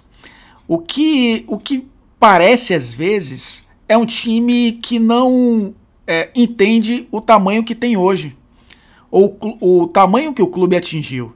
[0.67, 1.87] O que, o que
[2.19, 5.73] parece às vezes é um time que não
[6.05, 8.37] é, entende o tamanho que tem hoje
[9.09, 11.33] ou o tamanho que o clube atingiu.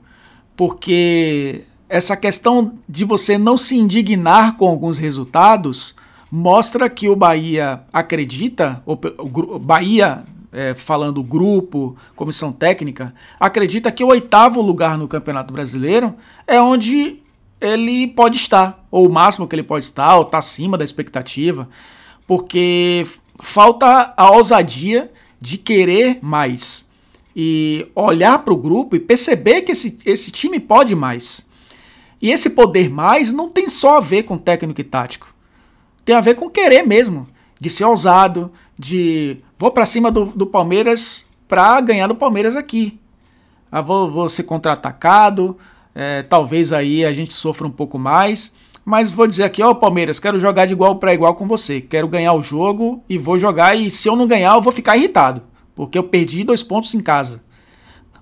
[0.56, 5.96] Porque essa questão de você não se indignar com alguns resultados
[6.30, 8.94] mostra que o Bahia acredita, o
[9.58, 16.14] Bahia, é, falando grupo, comissão técnica, acredita que o oitavo lugar no Campeonato Brasileiro
[16.46, 17.22] é onde
[17.60, 21.68] ele pode estar, ou o máximo que ele pode estar, ou está acima da expectativa,
[22.26, 23.06] porque
[23.40, 26.90] falta a ousadia de querer mais
[27.34, 31.46] e olhar para o grupo e perceber que esse, esse time pode mais.
[32.20, 35.34] E esse poder mais não tem só a ver com técnico e tático.
[36.04, 37.26] Tem a ver com querer mesmo,
[37.58, 42.98] de ser ousado, de vou para cima do, do Palmeiras para ganhar do Palmeiras aqui.
[43.70, 45.56] Ah, vou, vou ser contra-atacado,
[45.94, 48.52] é, talvez aí a gente sofra um pouco mais.
[48.84, 51.80] Mas vou dizer aqui, ó, Palmeiras, quero jogar de igual para igual com você.
[51.80, 53.76] Quero ganhar o jogo e vou jogar.
[53.76, 55.42] E se eu não ganhar, eu vou ficar irritado
[55.76, 57.40] porque eu perdi dois pontos em casa.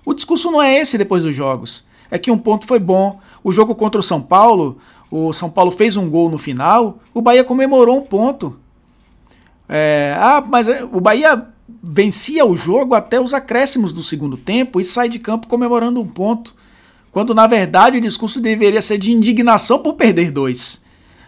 [0.05, 1.83] O discurso não é esse depois dos jogos.
[2.11, 3.19] É que um ponto foi bom.
[3.43, 4.77] O jogo contra o São Paulo,
[5.09, 8.59] o São Paulo fez um gol no final, o Bahia comemorou um ponto.
[9.73, 11.47] É, ah, mas é, o Bahia
[11.81, 16.07] vencia o jogo até os acréscimos do segundo tempo e sai de campo comemorando um
[16.07, 16.53] ponto.
[17.09, 20.81] Quando na verdade o discurso deveria ser de indignação por perder dois.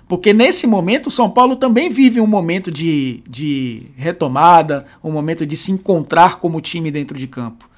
[0.09, 5.45] Porque nesse momento o São Paulo também vive um momento de, de retomada, um momento
[5.45, 7.69] de se encontrar como time dentro de campo.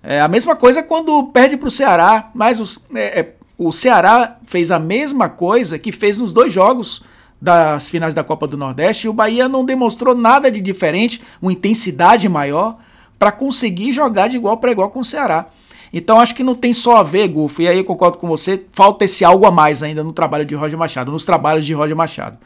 [0.00, 4.38] É a mesma coisa quando perde para o Ceará, mas os, é, é, o Ceará
[4.46, 7.02] fez a mesma coisa que fez nos dois jogos
[7.44, 11.52] das finais da Copa do Nordeste e o Bahia não demonstrou nada de diferente, uma
[11.52, 12.78] intensidade maior
[13.18, 15.48] para conseguir jogar de igual para igual com o Ceará.
[15.92, 18.64] Então acho que não tem só a ver, Gufo, e aí eu concordo com você,
[18.72, 21.94] falta esse algo a mais ainda no trabalho de Roger Machado, nos trabalhos de Roger
[21.94, 22.38] Machado.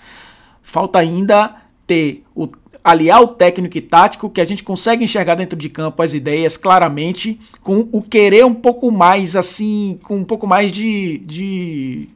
[0.62, 1.54] Falta ainda
[1.86, 2.48] ter o,
[2.82, 6.56] aliar o técnico e tático, que a gente consegue enxergar dentro de campo as ideias
[6.56, 12.08] claramente, com o querer um pouco mais, assim, com um pouco mais de, de,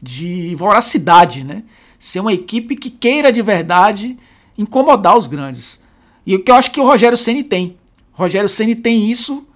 [0.00, 1.62] de voracidade, né?
[1.98, 4.16] Ser uma equipe que queira de verdade
[4.56, 5.82] incomodar os grandes.
[6.26, 7.76] E o que eu acho que o Rogério Ceni tem.
[8.12, 9.46] Rogério Ceni tem isso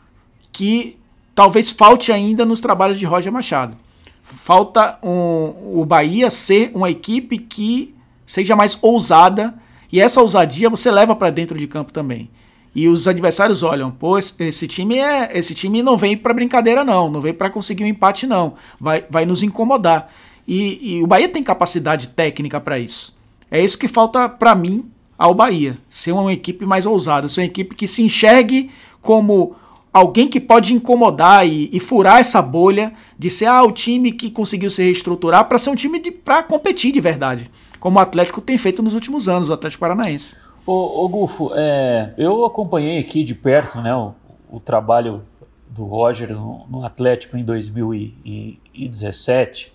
[0.50, 0.96] que
[1.34, 3.76] talvez falte ainda nos trabalhos de Roger Machado.
[4.22, 9.54] Falta um, o Bahia ser uma equipe que seja mais ousada
[9.90, 12.30] e essa ousadia você leva para dentro de campo também.
[12.74, 17.10] E os adversários olham, pô, esse time é, esse time não vem para brincadeira não,
[17.10, 20.10] não vem para conseguir um empate não, vai, vai nos incomodar.
[20.52, 23.16] E, e o Bahia tem capacidade técnica para isso.
[23.50, 24.84] É isso que falta para mim
[25.16, 29.56] ao Bahia, ser uma equipe mais ousada, ser uma equipe que se enxergue como
[29.90, 34.30] alguém que pode incomodar e, e, furar essa bolha de ser ah, o time que
[34.30, 37.50] conseguiu se reestruturar para ser um time para competir de verdade,
[37.80, 40.36] como o Atlético tem feito nos últimos anos, o Atlético Paranaense.
[40.66, 44.12] Ô, ô Gufo, é, eu acompanhei aqui de perto né, o,
[44.50, 45.22] o trabalho
[45.70, 49.72] do Roger no, no, Atlético em 2017,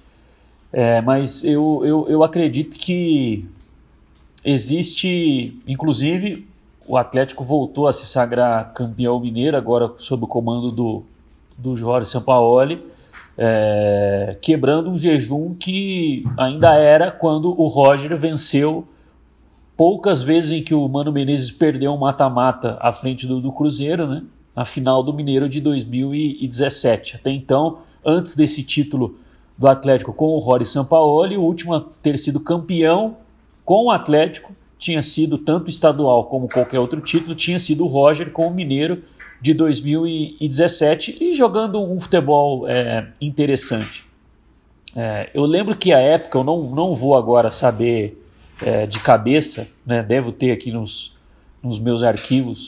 [0.71, 3.45] é, mas eu, eu, eu acredito que
[4.43, 6.47] existe, inclusive,
[6.87, 11.03] o Atlético voltou a se sagrar campeão mineiro, agora sob o comando do,
[11.57, 12.81] do Jorge Sampaoli,
[13.37, 18.87] é, quebrando um jejum que ainda era quando o Roger venceu
[19.75, 24.07] poucas vezes em que o Mano Menezes perdeu um mata-mata à frente do, do Cruzeiro,
[24.07, 24.23] né?
[24.55, 27.17] na final do Mineiro de 2017.
[27.17, 29.19] Até então, antes desse título
[29.57, 33.17] do Atlético com o Rory Sampaoli, o último a ter sido campeão
[33.65, 38.31] com o Atlético tinha sido tanto estadual como qualquer outro título, tinha sido o Roger
[38.31, 39.03] com o Mineiro
[39.41, 44.05] de 2017 e jogando um futebol é, interessante.
[44.95, 48.23] É, eu lembro que a época, eu não, não vou agora saber
[48.61, 51.15] é, de cabeça, né, devo ter aqui nos,
[51.61, 52.67] nos meus arquivos,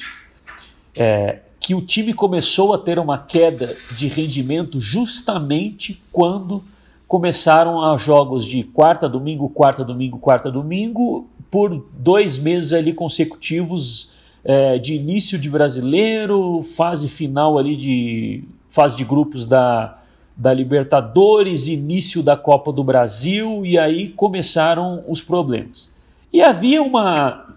[0.98, 6.64] é, que o time começou a ter uma queda de rendimento justamente quando
[7.10, 14.14] começaram a jogos de quarta, domingo, quarta, domingo, quarta, domingo, por dois meses ali consecutivos
[14.44, 19.98] é, de início de brasileiro, fase final ali de fase de grupos da,
[20.38, 25.90] da Libertadores, início da Copa do Brasil, e aí começaram os problemas.
[26.32, 27.56] E havia uma,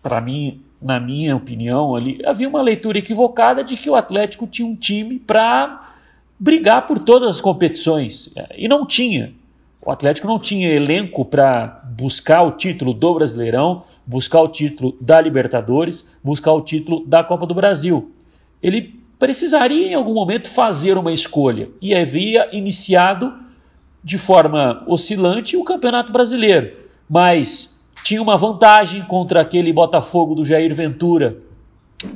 [0.00, 4.68] para mim, na minha opinião, ali, havia uma leitura equivocada de que o Atlético tinha
[4.68, 5.81] um time para
[6.42, 8.34] brigar por todas as competições.
[8.56, 9.32] E não tinha.
[9.80, 15.20] O Atlético não tinha elenco para buscar o título do Brasileirão, buscar o título da
[15.20, 18.10] Libertadores, buscar o título da Copa do Brasil.
[18.60, 23.32] Ele precisaria em algum momento fazer uma escolha e havia iniciado
[24.02, 26.72] de forma oscilante o Campeonato Brasileiro,
[27.08, 31.36] mas tinha uma vantagem contra aquele Botafogo do Jair Ventura,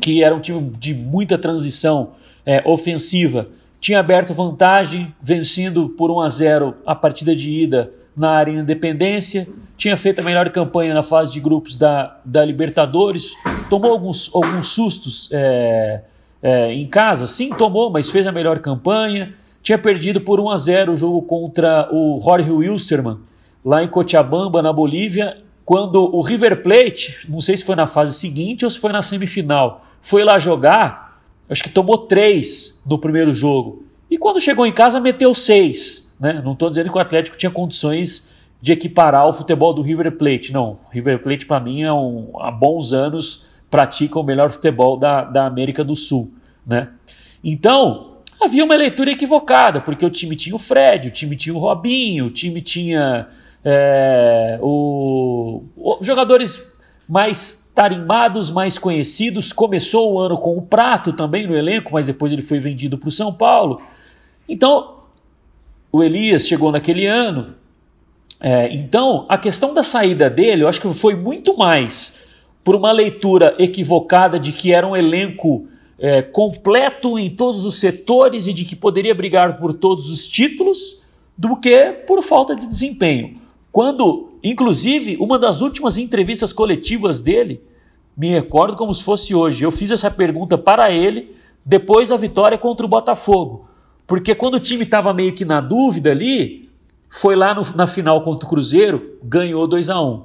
[0.01, 2.15] que era um time de muita transição
[2.45, 3.49] é, ofensiva
[3.87, 9.47] tinha aberto vantagem, vencendo por 1 a 0 a partida de ida na Arena Independência,
[9.77, 13.37] tinha feito a melhor campanha na fase de grupos da, da Libertadores,
[13.71, 16.01] tomou alguns, alguns sustos é,
[16.43, 19.33] é, em casa, sim, tomou, mas fez a melhor campanha,
[19.63, 23.21] tinha perdido por 1 a 0 o jogo contra o Jorge Wilstermann,
[23.65, 28.15] lá em Cochabamba, na Bolívia, quando o River Plate, não sei se foi na fase
[28.15, 31.06] seguinte ou se foi na semifinal, foi lá jogar,
[31.49, 33.85] Acho que tomou três no primeiro jogo.
[34.11, 36.11] E quando chegou em casa, meteu seis.
[36.19, 36.41] Né?
[36.45, 38.29] Não estou dizendo que o Atlético tinha condições
[38.61, 40.53] de equiparar o futebol do River Plate.
[40.53, 45.23] Não, River Plate, para mim, é um, há bons anos pratica o melhor futebol da,
[45.25, 46.33] da América do Sul.
[46.67, 46.89] Né?
[47.43, 51.59] Então, havia uma leitura equivocada, porque o time tinha o Fred, o time tinha o
[51.59, 53.29] Robinho, o time tinha
[53.65, 56.77] é, o, o, jogadores
[57.09, 59.53] mais tarimbados mais conhecidos.
[59.53, 63.11] Começou o ano com o Prato também no elenco, mas depois ele foi vendido para
[63.11, 63.83] o São Paulo.
[64.49, 64.95] Então,
[65.93, 67.55] o Elias chegou naquele ano.
[68.41, 72.15] É, então, a questão da saída dele, eu acho que foi muito mais
[72.65, 75.69] por uma leitura equivocada de que era um elenco
[75.99, 81.05] é, completo em todos os setores e de que poderia brigar por todos os títulos,
[81.37, 83.39] do que por falta de desempenho.
[83.71, 87.63] Quando, inclusive, uma das últimas entrevistas coletivas dele,
[88.17, 92.57] me recordo como se fosse hoje, eu fiz essa pergunta para ele depois da vitória
[92.57, 93.69] contra o Botafogo.
[94.07, 96.71] Porque quando o time estava meio que na dúvida ali,
[97.09, 100.23] foi lá no, na final contra o Cruzeiro, ganhou 2 a 1 um.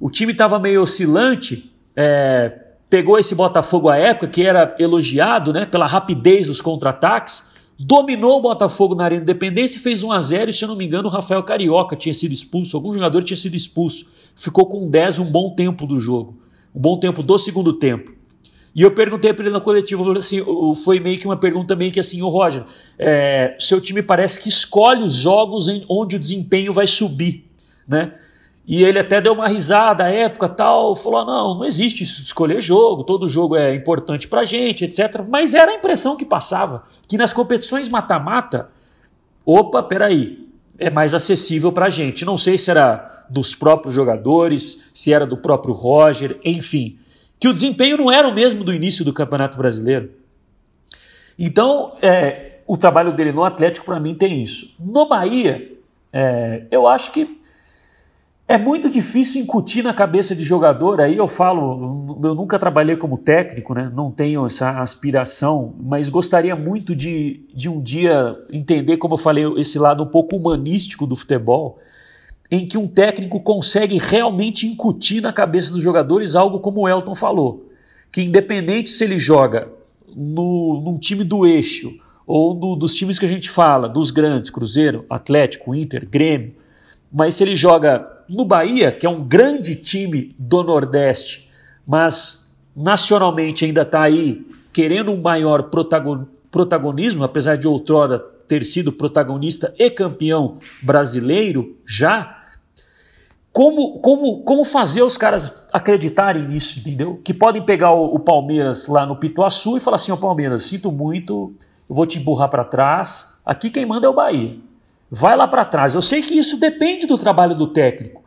[0.00, 2.52] O time estava meio oscilante, é,
[2.88, 7.49] pegou esse Botafogo à época, que era elogiado né, pela rapidez dos contra-ataques,
[7.82, 10.76] dominou o Botafogo na Arena Independência e fez 1 a 0 e se eu não
[10.76, 14.10] me engano o Rafael Carioca tinha sido expulso, algum jogador tinha sido expulso.
[14.36, 16.38] Ficou com 10 um bom tempo do jogo,
[16.74, 18.12] um bom tempo do segundo tempo.
[18.74, 20.44] E eu perguntei para ele na coletiva, assim,
[20.84, 22.64] foi meio que uma pergunta meio que assim, o Roger,
[22.98, 27.46] é, seu time parece que escolhe os jogos em onde o desempenho vai subir,
[27.88, 28.12] né?
[28.68, 32.26] E ele até deu uma risada à época tal, falou: não, não existe isso de
[32.26, 35.24] escolher jogo, todo jogo é importante pra gente, etc.
[35.28, 38.70] Mas era a impressão que passava, que nas competições mata-mata,
[39.44, 40.46] opa, peraí,
[40.78, 42.24] é mais acessível pra gente.
[42.24, 47.00] Não sei se era dos próprios jogadores, se era do próprio Roger, enfim.
[47.40, 50.12] Que o desempenho não era o mesmo do início do Campeonato Brasileiro.
[51.36, 54.72] Então, é, o trabalho dele no Atlético, para mim, tem isso.
[54.78, 55.68] No Bahia,
[56.12, 57.39] é, eu acho que
[58.50, 63.16] é muito difícil incutir na cabeça de jogador, aí eu falo, eu nunca trabalhei como
[63.16, 63.88] técnico, né?
[63.94, 69.44] não tenho essa aspiração, mas gostaria muito de, de um dia entender, como eu falei,
[69.56, 71.78] esse lado um pouco humanístico do futebol,
[72.50, 77.14] em que um técnico consegue realmente incutir na cabeça dos jogadores algo como o Elton
[77.14, 77.70] falou,
[78.10, 79.68] que independente se ele joga
[80.08, 81.94] no, num time do eixo,
[82.26, 86.56] ou no, dos times que a gente fala, dos grandes, Cruzeiro, Atlético, Inter, Grêmio,
[87.12, 91.50] mas se ele joga no Bahia, que é um grande time do Nordeste,
[91.86, 95.68] mas nacionalmente ainda está aí querendo um maior
[96.50, 102.38] protagonismo, apesar de outrora ter sido protagonista e campeão brasileiro já.
[103.52, 107.20] Como, como, como fazer os caras acreditarem nisso, entendeu?
[107.24, 110.92] Que podem pegar o, o Palmeiras lá no Pituaçu e falar assim: Ô Palmeiras, sinto
[110.92, 111.52] muito,
[111.88, 113.36] eu vou te empurrar para trás.
[113.44, 114.56] Aqui quem manda é o Bahia.
[115.10, 115.94] Vai lá para trás.
[115.94, 118.22] Eu sei que isso depende do trabalho do técnico,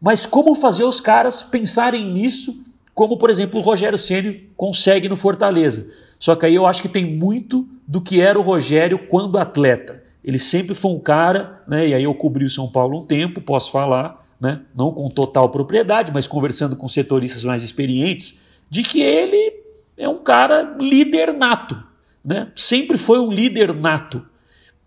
[0.00, 2.64] mas como fazer os caras pensarem nisso,
[2.94, 5.90] como por exemplo o Rogério Ceni consegue no Fortaleza.
[6.18, 10.02] Só que aí eu acho que tem muito do que era o Rogério quando atleta.
[10.22, 13.40] Ele sempre foi um cara, né, e aí eu cobri o São Paulo um tempo,
[13.40, 19.00] posso falar, né, não com total propriedade, mas conversando com setoristas mais experientes, de que
[19.00, 19.62] ele
[19.96, 21.82] é um cara líder nato.
[22.22, 22.48] Né?
[22.54, 24.26] Sempre foi um líder nato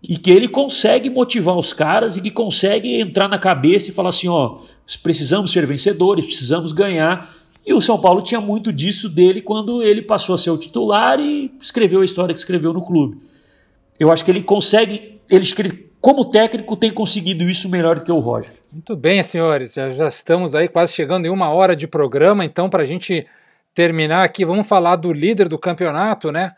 [0.02, 4.08] e que ele consegue motivar os caras e que consegue entrar na cabeça e falar
[4.08, 4.58] assim, ó,
[5.02, 7.32] precisamos ser vencedores, precisamos ganhar.
[7.64, 11.20] E o São Paulo tinha muito disso dele quando ele passou a ser o titular
[11.20, 13.18] e escreveu a história que escreveu no clube.
[13.98, 18.18] Eu acho que ele consegue, ele, como técnico, tem conseguido isso melhor do que o
[18.18, 18.50] Roger.
[18.72, 22.68] Muito bem, senhores, já, já estamos aí quase chegando em uma hora de programa, então
[22.68, 23.24] para a gente
[23.72, 26.56] terminar aqui, vamos falar do líder do campeonato, né?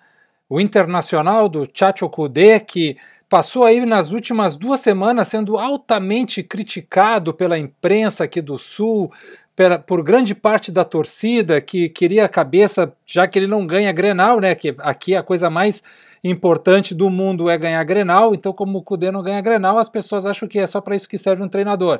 [0.49, 2.97] O Internacional do Chacho Kudê, que
[3.35, 9.11] passou aí nas últimas duas semanas sendo altamente criticado pela imprensa aqui do Sul,
[9.57, 13.91] pela, por grande parte da torcida que queria a cabeça, já que ele não ganha
[13.91, 14.55] Grenal, né?
[14.55, 15.83] Que aqui a coisa mais
[16.23, 20.27] importante do mundo é ganhar Grenal, então como o Cudê não ganha Grenal, as pessoas
[20.27, 21.99] acham que é só para isso que serve um treinador.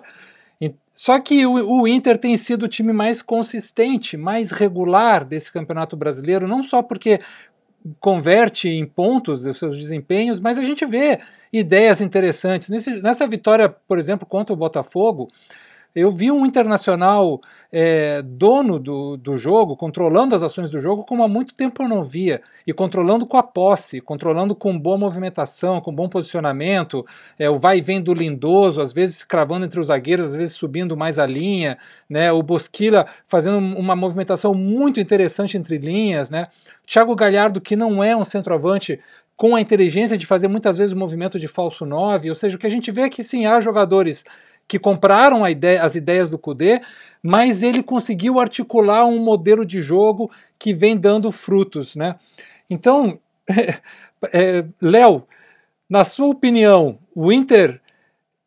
[0.93, 5.97] Só que o, o, Inter tem sido o time mais consistente, mais regular desse campeonato
[5.97, 7.19] brasileiro, não só porque
[8.01, 11.19] converte em pontos os seus desempenhos, mas a gente vê
[11.53, 12.69] ideias interessantes.
[12.69, 15.31] Nesse, nessa vitória, por exemplo, contra o Botafogo,
[15.95, 17.41] eu vi um internacional
[17.71, 21.89] é, dono do, do jogo, controlando as ações do jogo, como há muito tempo eu
[21.89, 27.07] não via, e controlando com a posse, controlando com boa movimentação, com bom posicionamento,
[27.39, 30.55] é, o vai e vem do Lindoso, às vezes cravando entre os zagueiros, às vezes
[30.55, 31.79] subindo mais a linha,
[32.09, 36.49] né, o Bosquila fazendo uma movimentação muito interessante entre linhas, né,
[36.87, 39.01] Thiago Galhardo, que não é um centroavante,
[39.37, 42.59] com a inteligência de fazer muitas vezes o movimento de falso 9, ou seja, o
[42.59, 44.25] que a gente vê é que sim, há jogadores
[44.67, 46.81] que compraram ideia, as ideias do Kudê,
[47.23, 51.97] mas ele conseguiu articular um modelo de jogo que vem dando frutos.
[51.97, 52.17] Né?
[52.69, 53.19] Então,
[54.33, 55.25] é, Léo,
[55.89, 57.81] na sua opinião, o Inter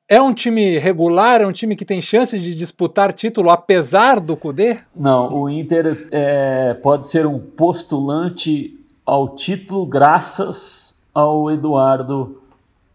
[0.10, 4.38] é um time regular, é um time que tem chance de disputar título apesar do
[4.38, 4.80] Cudê?
[4.96, 12.42] Não, o Inter é, pode ser um postulante ao título graças ao Eduardo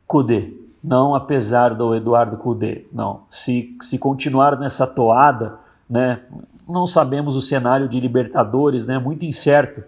[0.07, 0.62] Cudê.
[0.83, 2.87] Não apesar do Eduardo Cudê.
[2.93, 3.21] Não.
[3.31, 5.55] Se, se continuar nessa toada,
[5.89, 6.21] né,
[6.69, 9.83] não sabemos o cenário de Libertadores, né, muito incerto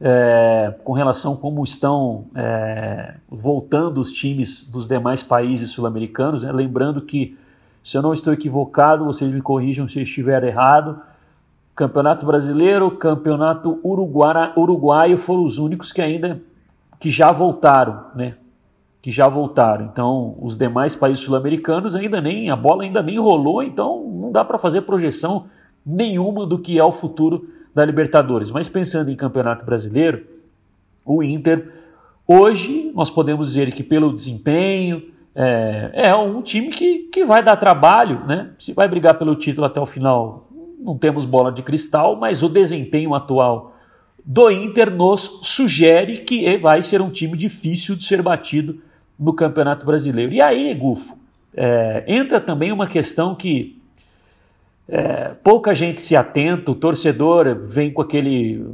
[0.00, 6.42] é, com relação a como estão é, voltando os times dos demais países sul-americanos.
[6.42, 6.52] Né?
[6.52, 7.38] Lembrando que,
[7.82, 11.00] se eu não estou equivocado, vocês me corrijam se eu estiver errado,
[11.74, 16.40] Campeonato Brasileiro, Campeonato Uruguara, Uruguaio foram os únicos que ainda
[17.00, 18.34] que já voltaram, né?
[19.04, 19.84] Que já voltaram.
[19.84, 24.42] Então, os demais países sul-americanos ainda nem a bola ainda nem rolou, então não dá
[24.42, 25.44] para fazer projeção
[25.84, 28.50] nenhuma do que é o futuro da Libertadores.
[28.50, 30.24] Mas pensando em Campeonato Brasileiro,
[31.04, 31.70] o Inter,
[32.26, 35.02] hoje, nós podemos dizer que pelo desempenho,
[35.34, 38.52] é, é um time que, que vai dar trabalho, né?
[38.58, 40.48] Se vai brigar pelo título até o final,
[40.80, 43.76] não temos bola de cristal, mas o desempenho atual
[44.24, 48.82] do Inter nos sugere que vai ser um time difícil de ser batido
[49.18, 50.32] no Campeonato Brasileiro.
[50.32, 51.16] E aí, Gufo,
[51.56, 53.80] é, entra também uma questão que
[54.88, 58.66] é, pouca gente se atenta, o torcedor vem com aquele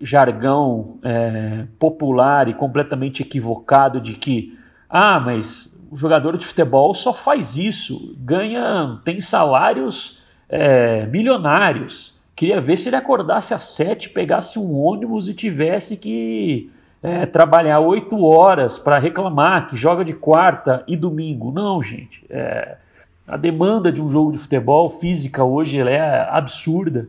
[0.00, 4.58] jargão é, popular e completamente equivocado de que,
[4.88, 12.18] ah, mas o jogador de futebol só faz isso, ganha, tem salários é, milionários.
[12.34, 16.70] Queria ver se ele acordasse às sete, pegasse um ônibus e tivesse que
[17.02, 21.50] é, trabalhar oito horas para reclamar que joga de quarta e domingo.
[21.50, 22.24] Não, gente.
[22.30, 22.76] É,
[23.26, 27.08] a demanda de um jogo de futebol física hoje ela é absurda.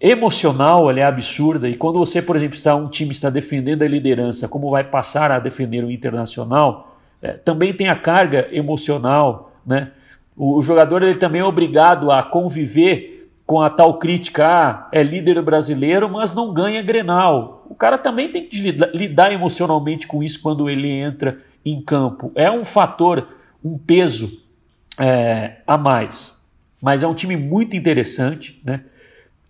[0.00, 1.68] Emocional ela é absurda.
[1.68, 5.32] E quando você, por exemplo, está um time está defendendo a liderança, como vai passar
[5.32, 9.52] a defender o internacional, é, também tem a carga emocional.
[9.66, 9.90] Né?
[10.36, 15.02] O, o jogador ele também é obrigado a conviver com a tal crítica, ah, é
[15.02, 17.57] líder brasileiro, mas não ganha Grenal.
[17.68, 18.60] O cara também tem que
[18.94, 22.32] lidar emocionalmente com isso quando ele entra em campo.
[22.34, 23.28] É um fator,
[23.64, 24.42] um peso
[24.98, 26.42] é, a mais.
[26.80, 28.82] Mas é um time muito interessante, né?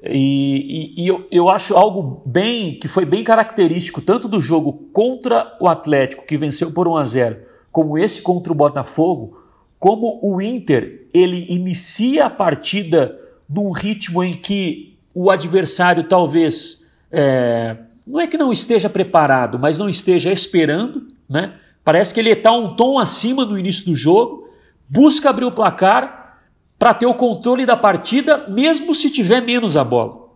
[0.02, 4.72] E, e, e eu, eu, acho algo bem que foi bem característico tanto do jogo
[4.92, 7.36] contra o Atlético, que venceu por 1 a 0
[7.72, 9.42] como esse contra o Botafogo,
[9.78, 17.76] como o Inter ele inicia a partida num ritmo em que o adversário talvez é,
[18.08, 21.52] não é que não esteja preparado, mas não esteja esperando, né?
[21.84, 24.48] Parece que ele está um tom acima no início do jogo,
[24.88, 26.38] busca abrir o placar
[26.78, 30.28] para ter o controle da partida, mesmo se tiver menos a bola.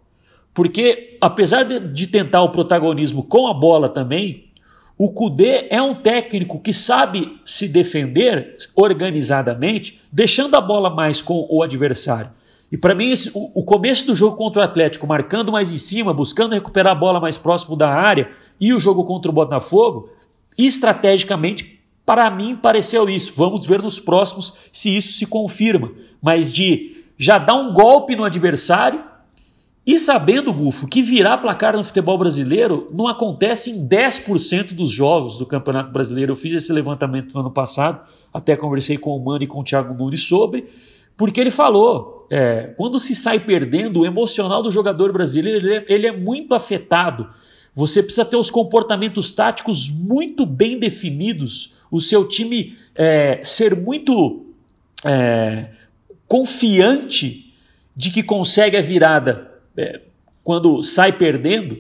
[0.53, 4.51] Porque, apesar de, tentar o protagonismo com a bola também,
[4.99, 11.47] o Kudê é um técnico que sabe se defender organizadamente, deixando a bola mais com
[11.51, 12.31] o adversário.
[12.73, 15.77] E para mim, esse, o, o, começo do jogo contra o Atlético, marcando mais em
[15.77, 20.09] cima, buscando recuperar a bola mais próximo da área, e o jogo contra o Botafogo,
[20.57, 23.35] estrategicamente, para mim, pareceu isso.
[23.37, 25.93] Vamos ver nos próximos se isso se confirma.
[26.23, 29.05] Mas de já dar um golpe no adversário
[29.87, 35.37] e sabendo, Gufo, que virar placar no futebol brasileiro não acontece em 10% dos jogos
[35.37, 36.33] do Campeonato Brasileiro.
[36.33, 38.01] Eu fiz esse levantamento no ano passado,
[38.33, 40.69] até conversei com o Mano e com o Thiago Nunes sobre,
[41.19, 45.85] porque ele falou é, quando se sai perdendo, o emocional do jogador brasileiro ele é,
[45.87, 47.29] ele é muito afetado.
[47.75, 54.47] Você precisa ter os comportamentos táticos muito bem definidos, o seu time é, ser muito
[55.05, 55.73] é,
[56.27, 57.53] confiante
[57.95, 60.01] de que consegue a virada é,
[60.43, 61.79] quando sai perdendo.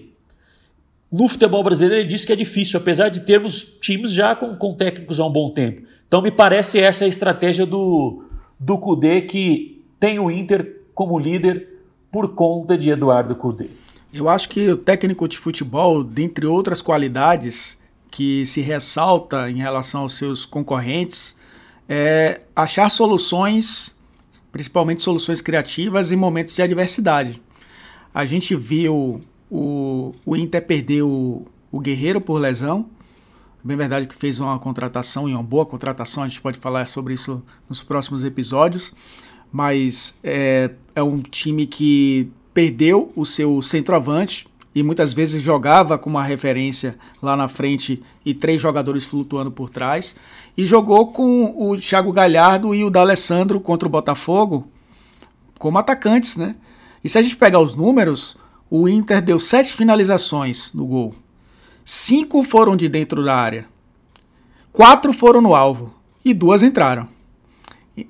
[1.11, 4.75] No futebol brasileiro ele diz que é difícil, apesar de termos times já com, com
[4.75, 5.87] técnicos há um bom tempo.
[6.07, 8.23] Então me parece essa a estratégia do,
[8.61, 9.72] do Cudê que
[10.03, 11.79] tem o Inter como líder
[12.11, 13.69] por conta de Eduardo Cudê.
[14.13, 17.81] Eu acho que o técnico de futebol, dentre outras qualidades
[18.11, 21.37] que se ressalta em relação aos seus concorrentes,
[21.89, 23.97] é achar soluções,
[24.51, 27.41] principalmente soluções criativas em momentos de adversidade.
[28.13, 32.87] A gente viu o, o Inter perder o, o Guerreiro por lesão,
[33.65, 36.87] é bem verdade que fez uma contratação e uma boa contratação, a gente pode falar
[36.87, 38.93] sobre isso nos próximos episódios,
[39.53, 46.09] mas é, é um time que perdeu o seu centroavante e muitas vezes jogava com
[46.09, 50.17] uma referência lá na frente e três jogadores flutuando por trás.
[50.57, 54.67] E jogou com o Thiago Galhardo e o D'Alessandro contra o Botafogo
[55.59, 56.57] como atacantes, né?
[57.05, 58.37] E se a gente pegar os números,
[58.71, 61.15] o Inter deu sete finalizações no gol.
[61.85, 63.67] Cinco foram de dentro da área.
[64.73, 65.93] Quatro foram no alvo
[66.25, 67.12] e duas entraram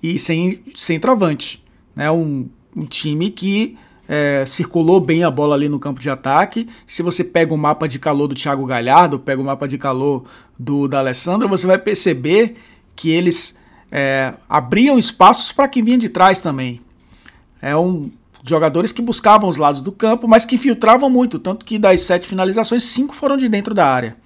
[0.02, 1.62] e sem centroavante.
[1.94, 2.10] Né?
[2.10, 3.76] Um, um time que
[4.08, 6.68] é, circulou bem a bola ali no campo de ataque.
[6.86, 10.24] Se você pega o mapa de calor do Thiago Galhardo, pega o mapa de calor
[10.58, 12.56] do da Alessandra, você vai perceber
[12.94, 13.56] que eles
[13.90, 16.80] é, abriam espaços para quem vinha de trás também.
[17.60, 18.10] É um
[18.44, 22.26] jogadores que buscavam os lados do campo, mas que filtravam muito, tanto que das sete
[22.26, 24.16] finalizações, cinco foram de dentro da área.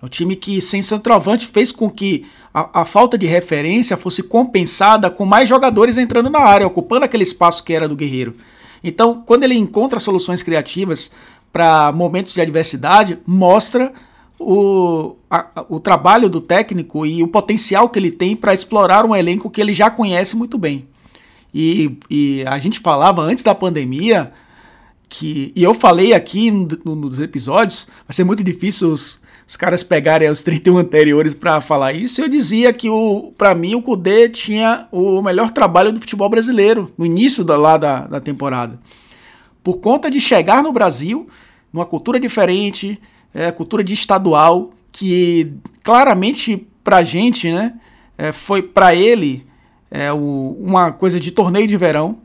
[0.00, 4.22] É um time que, sem centroavante, fez com que a, a, falta de referência fosse
[4.22, 8.36] compensada com mais jogadores entrando na área, ocupando aquele espaço que era do Guerreiro.
[8.84, 11.10] Então, quando ele encontra soluções criativas
[11.52, 13.92] para momentos de adversidade, mostra
[14.38, 19.16] o, a, o trabalho do técnico e o potencial que ele tem para explorar um
[19.16, 20.86] elenco que ele já conhece muito bem.
[21.54, 24.32] E, e a gente falava antes da pandemia
[25.08, 25.52] que.
[25.56, 30.42] E eu falei aqui nos episódios, vai ser muito difícil os, os caras pegarem os
[30.42, 32.20] 31 anteriores para falar isso.
[32.20, 32.88] Eu dizia que,
[33.38, 37.76] para mim, o Kudê tinha o melhor trabalho do futebol brasileiro no início da, lá
[37.76, 38.80] da, da temporada.
[39.62, 41.28] Por conta de chegar no Brasil,
[41.72, 43.00] numa cultura diferente,
[43.32, 45.52] é, cultura de estadual, que
[45.84, 47.74] claramente pra gente, né,
[48.18, 49.46] é, foi para ele
[49.90, 52.18] é, o, uma coisa de torneio de verão.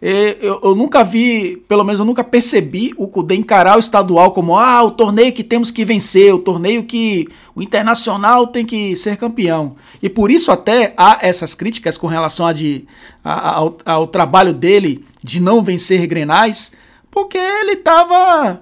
[0.00, 4.58] Eu, eu, nunca vi, pelo menos eu nunca percebi o Cudê encarar o estadual como
[4.58, 9.16] ah, o torneio que temos que vencer, o torneio que o internacional tem que ser
[9.16, 9.74] campeão.
[10.02, 12.84] E por isso até há essas críticas com relação a de,
[13.24, 16.72] a, ao, ao trabalho dele de não vencer Grenais,
[17.10, 18.60] porque ele estava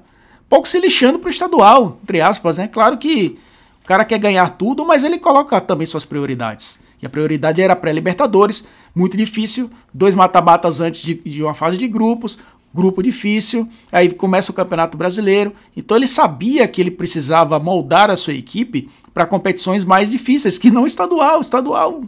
[0.48, 2.68] pouco se lixando para o estadual, entre aspas, né?
[2.68, 3.36] Claro que
[3.82, 6.78] o cara quer ganhar tudo, mas ele coloca também suas prioridades.
[7.02, 8.64] E a prioridade era pré-Libertadores,
[8.94, 12.38] muito difícil, dois mata-matas antes de, de uma fase de grupos,
[12.74, 15.52] grupo difícil, aí começa o Campeonato Brasileiro.
[15.76, 20.70] Então ele sabia que ele precisava moldar a sua equipe para competições mais difíceis, que
[20.70, 21.40] não estadual.
[21.40, 22.02] Estadual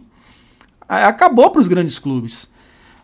[0.88, 2.50] acabou para os grandes clubes.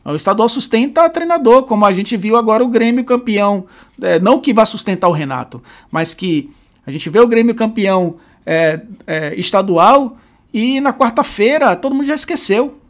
[0.05, 3.66] O estadual sustenta treinador, como a gente viu agora o Grêmio campeão.
[4.01, 6.51] É, não que vá sustentar o Renato, mas que
[6.85, 10.16] a gente vê o Grêmio campeão é, é, estadual
[10.53, 12.82] e na quarta-feira todo mundo já esqueceu.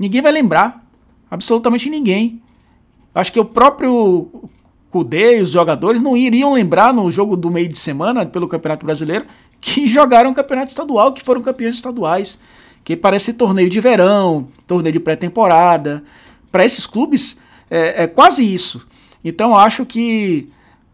[0.00, 0.82] Ninguém vai lembrar.
[1.30, 2.42] Absolutamente ninguém.
[3.14, 4.48] Acho que o próprio
[4.90, 8.86] Cudê e os jogadores não iriam lembrar no jogo do meio de semana pelo Campeonato
[8.86, 9.26] Brasileiro
[9.60, 12.40] que jogaram o Campeonato Estadual, que foram campeões estaduais.
[12.82, 16.02] Que parece torneio de verão, torneio de pré-temporada.
[16.50, 17.38] Para esses clubes
[17.70, 18.88] é, é quase isso.
[19.22, 20.48] Então acho que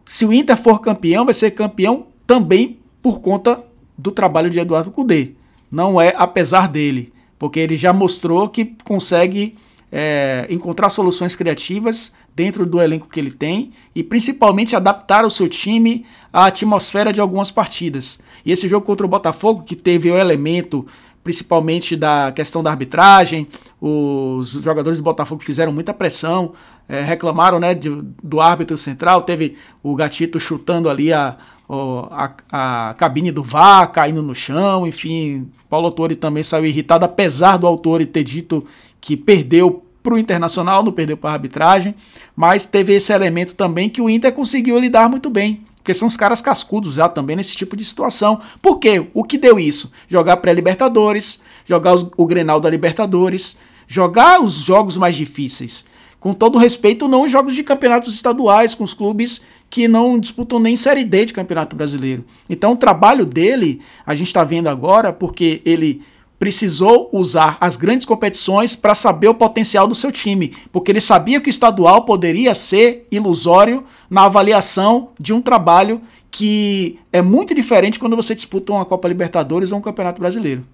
[0.05, 3.63] se o Inter for campeão, vai ser campeão também por conta
[3.97, 5.35] do trabalho de Eduardo Cudê.
[5.71, 9.57] Não é apesar dele, porque ele já mostrou que consegue
[9.91, 15.49] é, encontrar soluções criativas dentro do elenco que ele tem e principalmente adaptar o seu
[15.49, 18.19] time à atmosfera de algumas partidas.
[18.45, 20.87] E esse jogo contra o Botafogo, que teve o elemento
[21.27, 23.49] principalmente da questão da arbitragem,
[23.81, 26.53] os jogadores do Botafogo fizeram muita pressão,
[26.89, 27.91] é, reclamaram né, de,
[28.23, 31.37] do árbitro central, teve o Gatito chutando ali a,
[31.69, 35.49] a, a, cabine do VAR caindo no chão, enfim.
[35.69, 38.65] Paulo Autori também saiu irritado, apesar do Autori ter dito
[39.01, 41.95] que perdeu para o Internacional, não perdeu para a arbitragem,
[42.35, 45.67] mas teve esse elemento também que o Inter conseguiu lidar muito bem.
[45.77, 48.41] Porque são os caras cascudos já também nesse tipo de situação.
[48.61, 49.07] Por quê?
[49.15, 49.93] O que deu isso?
[50.09, 53.57] Jogar pré-Libertadores, jogar os, o Grenal da Libertadores,
[53.87, 55.85] jogar os jogos mais difíceis.
[56.19, 60.59] Com todo respeito, não os jogos de campeonatos estaduais com os clubes que não disputam
[60.59, 62.25] nem Série D de Campeonato Brasileiro.
[62.49, 66.03] Então, o trabalho dele, a gente está vendo agora, porque ele
[66.39, 71.41] precisou usar as grandes competições para saber o potencial do seu time, porque ele sabia
[71.41, 76.01] que o estadual poderia ser ilusório na avaliação de um trabalho
[76.31, 80.65] que é muito diferente quando você disputa uma Copa Libertadores ou um Campeonato Brasileiro.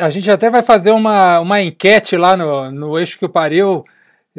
[0.00, 3.84] A gente até vai fazer uma, uma enquete lá no, no Eixo que o Pariu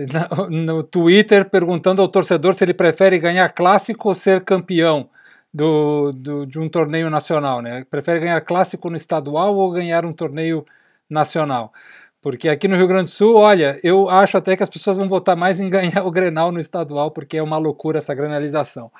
[0.50, 5.10] no Twitter perguntando ao torcedor se ele prefere ganhar clássico ou ser campeão
[5.54, 7.86] do, do, de um torneio nacional, né?
[7.90, 10.66] Prefere ganhar clássico no estadual ou ganhar um torneio
[11.10, 11.74] nacional?
[12.22, 15.08] Porque aqui no Rio Grande do Sul, olha, eu acho até que as pessoas vão
[15.08, 18.92] votar mais em ganhar o Grenal no estadual, porque é uma loucura essa granalização.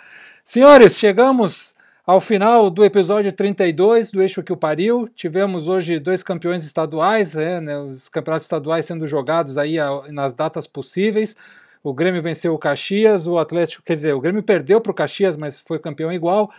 [0.44, 1.76] Senhores, chegamos
[2.10, 7.36] ao final do episódio 32 do Eixo que o Pariu, tivemos hoje dois campeões estaduais,
[7.38, 9.76] é, né, os campeonatos estaduais sendo jogados aí
[10.10, 11.38] nas datas possíveis.
[11.84, 15.38] O Grêmio venceu o Caxias, o Atlético, quer dizer, o Grêmio perdeu para o Caxias,
[15.38, 16.50] mas foi campeão igual.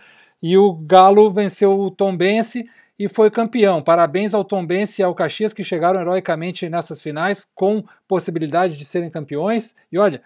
[0.41, 2.65] E o Galo venceu o Tombense
[2.97, 3.83] e foi campeão.
[3.83, 9.09] Parabéns ao Tombense e ao Caxias que chegaram heroicamente nessas finais com possibilidade de serem
[9.09, 9.75] campeões.
[9.91, 10.21] E olha,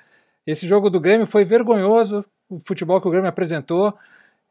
[0.45, 3.91] esse jogo do Grêmio foi vergonhoso, o futebol que o Grêmio apresentou.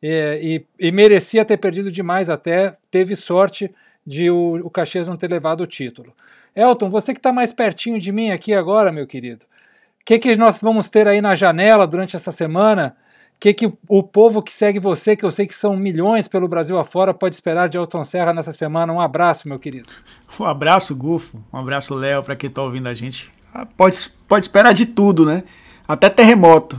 [0.07, 3.75] É, e, e, merecia ter perdido demais até, teve sorte
[4.07, 6.13] de o, o Caxias não ter levado o título.
[6.55, 10.37] Elton, você que está mais pertinho de mim aqui agora, meu querido, o que, que
[10.37, 12.95] nós vamos ter aí na janela durante essa semana?
[13.35, 16.47] O que, que o povo que segue você, que eu sei que são milhões pelo
[16.47, 18.93] Brasil afora, pode esperar de Elton Serra nessa semana?
[18.93, 19.89] Um abraço, meu querido.
[20.39, 21.43] Um abraço, Gufo.
[21.51, 23.31] Um abraço, Léo, para quem está ouvindo a gente.
[23.55, 23.97] Ah, pode,
[24.29, 25.45] pode esperar de tudo, né?
[25.89, 26.79] Até terremoto.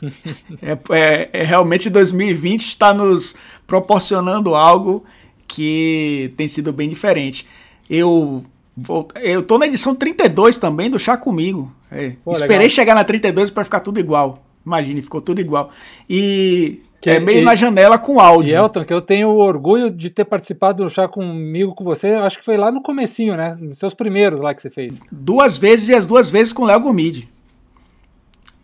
[0.62, 3.34] é, é, é, realmente 2020 está nos
[3.66, 5.04] proporcionando algo
[5.46, 7.46] que tem sido bem diferente.
[7.88, 8.44] Eu
[8.76, 11.72] vou, eu tô na edição 32 também do Chá Comigo.
[11.90, 12.70] É, Pô, esperei legal.
[12.70, 14.42] chegar na 32 para ficar tudo igual.
[14.64, 15.70] Imagine, ficou tudo igual.
[16.08, 18.50] E que é meio e, na janela com áudio.
[18.50, 22.38] E Elton, que eu tenho orgulho de ter participado do chá comigo com você, acho
[22.38, 23.56] que foi lá no comecinho, né?
[23.60, 25.00] Nos seus primeiros lá que você fez.
[25.10, 27.28] Duas vezes e as duas vezes com o Léo Gomide.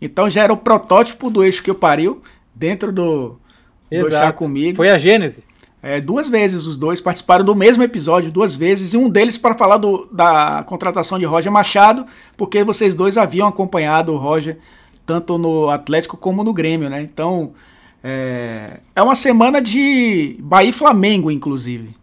[0.01, 2.21] Então já era o protótipo do eixo que eu pariu
[2.53, 3.39] dentro do,
[3.91, 4.77] do Chá Comigo.
[4.77, 5.43] Foi a Gênese.
[5.81, 9.55] É, duas vezes os dois participaram do mesmo episódio, duas vezes, e um deles para
[9.55, 12.05] falar do, da contratação de Roger Machado,
[12.35, 14.57] porque vocês dois haviam acompanhado o Roger
[15.05, 17.01] tanto no Atlético como no Grêmio, né?
[17.01, 17.53] Então
[18.03, 21.95] é, é uma semana de Bahia e Flamengo, inclusive,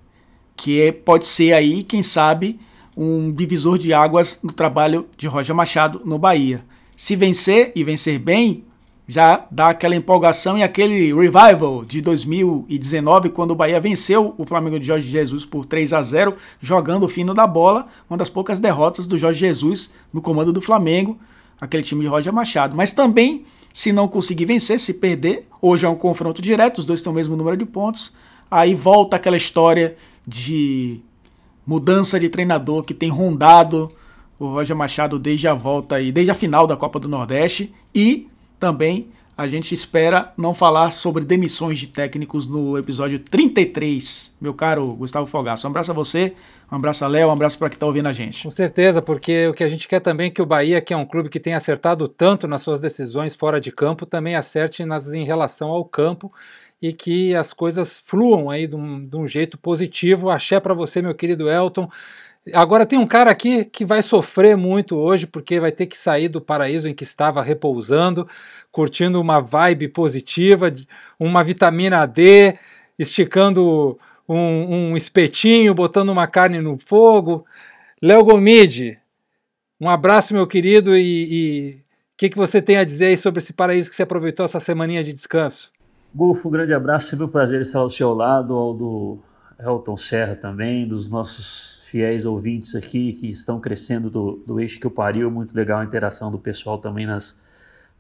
[0.57, 2.59] que é, pode ser aí, quem sabe,
[2.97, 6.65] um divisor de águas no trabalho de Roger Machado no Bahia.
[6.97, 8.65] Se vencer e vencer bem,
[9.07, 14.81] já dá aquela empolgação e aquele revival de 2019, quando o Bahia venceu o Flamengo
[14.81, 18.59] de Jorge Jesus por 3 a 0 jogando o fino da bola, uma das poucas
[18.59, 21.19] derrotas do Jorge Jesus no comando do Flamengo,
[21.61, 22.75] aquele time de Roger Machado.
[22.75, 27.03] Mas também, se não conseguir vencer, se perder, hoje é um confronto direto, os dois
[27.03, 28.17] têm o mesmo número de pontos,
[28.51, 29.97] aí volta aquela história
[30.27, 31.01] de
[31.67, 33.93] mudança de treinador que tem rondado
[34.39, 38.29] o Roger Machado desde a volta e desde a final da Copa do Nordeste e
[38.59, 44.95] também a gente espera não falar sobre demissões de técnicos no episódio 33, meu caro
[44.95, 45.67] Gustavo Fogaço.
[45.67, 46.33] Um abraço a você,
[46.73, 48.45] um abraço a Léo, um abraço para quem está ouvindo a gente.
[48.45, 50.97] Com certeza, porque o que a gente quer também é que o Bahia, que é
[50.97, 55.13] um clube que tem acertado tanto nas suas decisões fora de campo, também acerte nas
[55.13, 56.33] em relação ao campo
[56.81, 60.31] e que as coisas fluam aí de um, de um jeito positivo.
[60.31, 61.91] Axé para você, meu querido Elton.
[62.53, 66.29] Agora tem um cara aqui que vai sofrer muito hoje porque vai ter que sair
[66.29, 68.27] do paraíso em que estava repousando,
[68.71, 70.73] curtindo uma vibe positiva,
[71.19, 72.57] uma vitamina D,
[72.97, 73.99] esticando
[74.29, 77.45] um, um espetinho, botando uma carne no fogo.
[78.01, 78.99] Léo Gomide,
[79.81, 83.53] um abraço, meu querido, e o que, que você tem a dizer aí sobre esse
[83.53, 85.73] paraíso que você aproveitou essa semaninha de descanso?
[86.15, 89.19] Gulfo, um grande abraço, sempre um prazer estar ao seu lado, ao do
[89.59, 94.87] Elton Serra também, dos nossos fiéis ouvintes aqui que estão crescendo do, do Eixo que
[94.87, 95.31] eu pariu.
[95.31, 97.39] Muito legal a interação do pessoal também nas,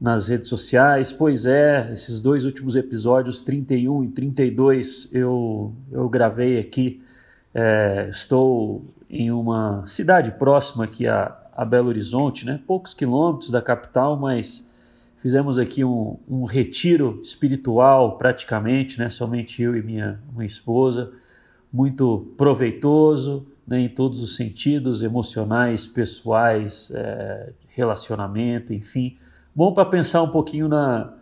[0.01, 1.13] nas redes sociais.
[1.13, 7.01] Pois é, esses dois últimos episódios, 31 e 32, eu, eu gravei aqui.
[7.55, 12.61] É, estou em uma cidade próxima aqui a, a Belo Horizonte, né?
[12.67, 14.69] poucos quilômetros da capital, mas
[15.19, 19.09] fizemos aqui um, um retiro espiritual praticamente, né?
[19.09, 21.13] somente eu e minha, minha esposa,
[21.73, 29.17] muito proveitoso, né, em todos os sentidos, emocionais, pessoais, é, relacionamento, enfim.
[29.55, 31.13] Bom para pensar um pouquinho na,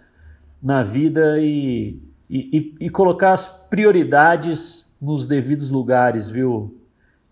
[0.62, 1.99] na vida e,
[2.29, 6.79] e, e, colocar as prioridades nos devidos lugares, viu,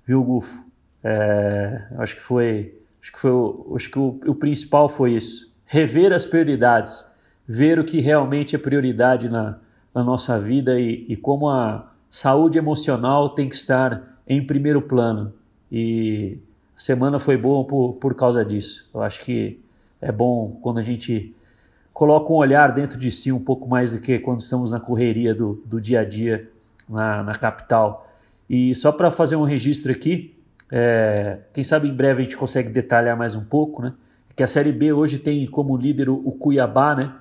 [0.06, 0.64] viu Gufo?
[1.04, 3.30] É, acho que foi, acho que foi,
[3.74, 7.04] acho que o, o principal foi isso, rever as prioridades,
[7.46, 9.58] ver o que realmente é prioridade na,
[9.94, 15.32] na nossa vida e, e como a saúde emocional tem que estar em primeiro plano.
[15.70, 16.38] E
[16.76, 18.88] a semana foi boa por, por causa disso.
[18.94, 19.58] Eu acho que
[20.00, 21.34] é bom quando a gente
[21.92, 25.34] coloca um olhar dentro de si um pouco mais do que quando estamos na correria
[25.34, 26.48] do, do dia a dia
[26.88, 28.08] na, na capital.
[28.48, 30.34] E só para fazer um registro aqui,
[30.70, 33.92] é, quem sabe em breve a gente consegue detalhar mais um pouco, né?
[34.34, 37.12] Que a Série B hoje tem como líder o, Cuiabá, né?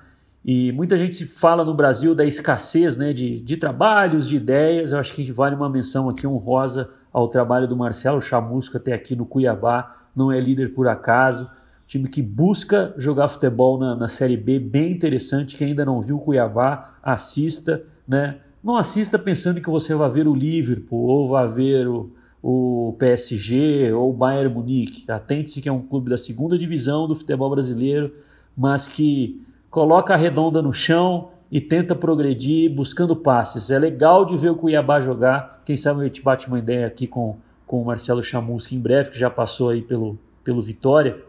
[0.44, 4.90] E muita gente se fala no Brasil da escassez né, de, de trabalhos, de ideias.
[4.90, 9.14] Eu acho que vale uma menção aqui honrosa ao trabalho do Marcelo Chamusca até aqui
[9.14, 9.96] no Cuiabá.
[10.14, 11.48] Não é líder por acaso.
[11.86, 15.56] Time que busca jogar futebol na, na Série B, bem interessante.
[15.56, 17.82] Quem ainda não viu o Cuiabá, assista.
[18.08, 18.38] Né?
[18.62, 22.10] Não assista pensando que você vai ver o Liverpool ou vai ver o,
[22.42, 25.10] o PSG ou o Bayern Munique.
[25.10, 28.14] Atente-se que é um clube da segunda divisão do futebol brasileiro,
[28.56, 33.70] mas que coloca a redonda no chão e tenta progredir buscando passes.
[33.70, 35.60] É legal de ver o Cuiabá jogar.
[35.66, 39.10] Quem sabe a gente bate uma ideia aqui com, com o Marcelo Chamusca em breve,
[39.10, 41.22] que já passou aí pelo, pelo Vitória.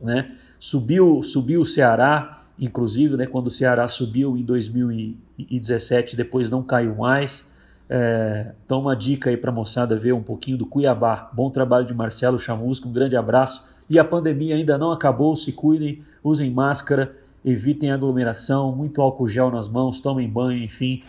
[0.00, 0.32] Né?
[0.58, 3.24] Subiu, subiu o Ceará, inclusive, né?
[3.24, 7.46] quando o Ceará subiu em 2017, depois não caiu mais.
[7.88, 11.30] É, então, uma dica aí para a moçada ver um pouquinho do Cuiabá.
[11.32, 13.64] Bom trabalho de Marcelo Chamusca, um grande abraço.
[13.88, 17.14] E a pandemia ainda não acabou, se cuidem, usem máscara
[17.44, 21.02] evitem aglomeração, muito álcool gel nas mãos, tomem banho, enfim.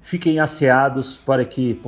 [0.00, 1.78] Fiquem asseados para que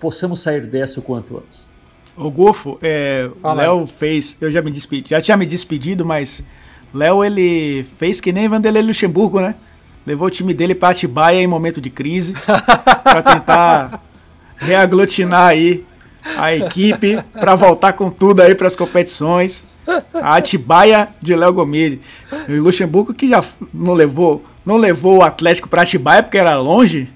[0.00, 1.70] possamos sair dessa o quanto antes.
[2.16, 6.42] O Gufo, é, Léo fez, eu já me despedi, já tinha me despedido, mas
[6.92, 9.54] Léo ele fez que nem Vanderlei Luxemburgo, né?
[10.06, 12.34] Levou o time dele para Atibaia em momento de crise
[13.04, 14.02] para tentar
[14.56, 15.84] reaglutinar aí
[16.36, 19.66] a equipe para voltar com tudo aí para as competições.
[20.14, 22.00] A Atibaia de Léo Gomide.
[22.48, 23.42] O Luxemburgo que já
[23.72, 27.08] não levou, não levou o Atlético para Atibaia porque era longe,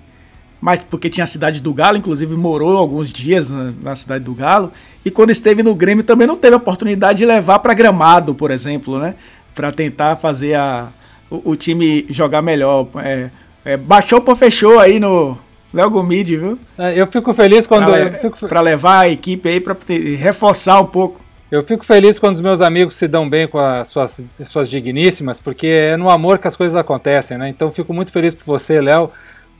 [0.60, 4.34] mas porque tinha a cidade do Galo, inclusive morou alguns dias na, na cidade do
[4.34, 4.72] Galo.
[5.04, 8.50] E quando esteve no Grêmio também não teve a oportunidade de levar para Gramado, por
[8.50, 9.14] exemplo, né?
[9.54, 10.88] para tentar fazer a,
[11.30, 12.88] o, o, time jogar melhor.
[12.96, 13.30] É,
[13.64, 15.38] é, baixou por fechou aí no
[15.72, 16.58] Léo Gomide, viu?
[16.76, 17.86] É, eu fico feliz quando.
[17.86, 18.60] Para fico...
[18.60, 19.76] levar a equipe aí, para
[20.18, 21.23] reforçar um pouco.
[21.54, 25.38] Eu fico feliz quando os meus amigos se dão bem com as suas, suas digníssimas,
[25.38, 27.48] porque é no amor que as coisas acontecem, né?
[27.48, 29.08] Então fico muito feliz por você, Léo,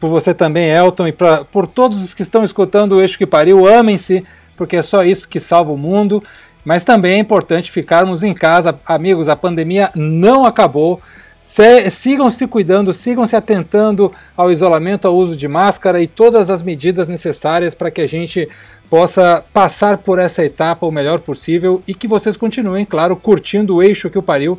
[0.00, 3.24] por você também, Elton, e pra, por todos os que estão escutando o Eixo que
[3.24, 3.68] Pariu.
[3.68, 4.24] Amem-se,
[4.56, 6.20] porque é só isso que salva o mundo.
[6.64, 8.76] Mas também é importante ficarmos em casa.
[8.84, 11.00] Amigos, a pandemia não acabou.
[11.46, 16.48] Se, sigam se cuidando, sigam se atentando ao isolamento, ao uso de máscara e todas
[16.48, 18.48] as medidas necessárias para que a gente
[18.88, 23.82] possa passar por essa etapa o melhor possível e que vocês continuem, claro, curtindo o
[23.82, 24.58] eixo que o pariu,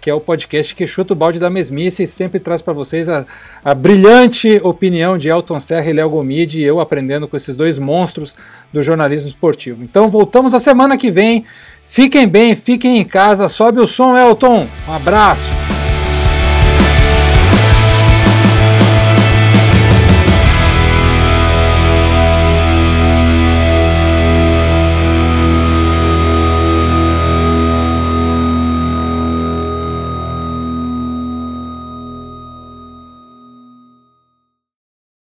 [0.00, 3.08] que é o podcast que chuta o balde da mesmice e sempre traz para vocês
[3.08, 3.24] a,
[3.64, 7.78] a, brilhante opinião de Elton Serra e Léo Gomide e eu aprendendo com esses dois
[7.78, 8.34] monstros
[8.72, 9.84] do jornalismo esportivo.
[9.84, 11.44] Então voltamos a semana que vem.
[11.84, 13.46] Fiquem bem, fiquem em casa.
[13.46, 14.66] Sobe o som, Elton.
[14.88, 15.73] Um abraço.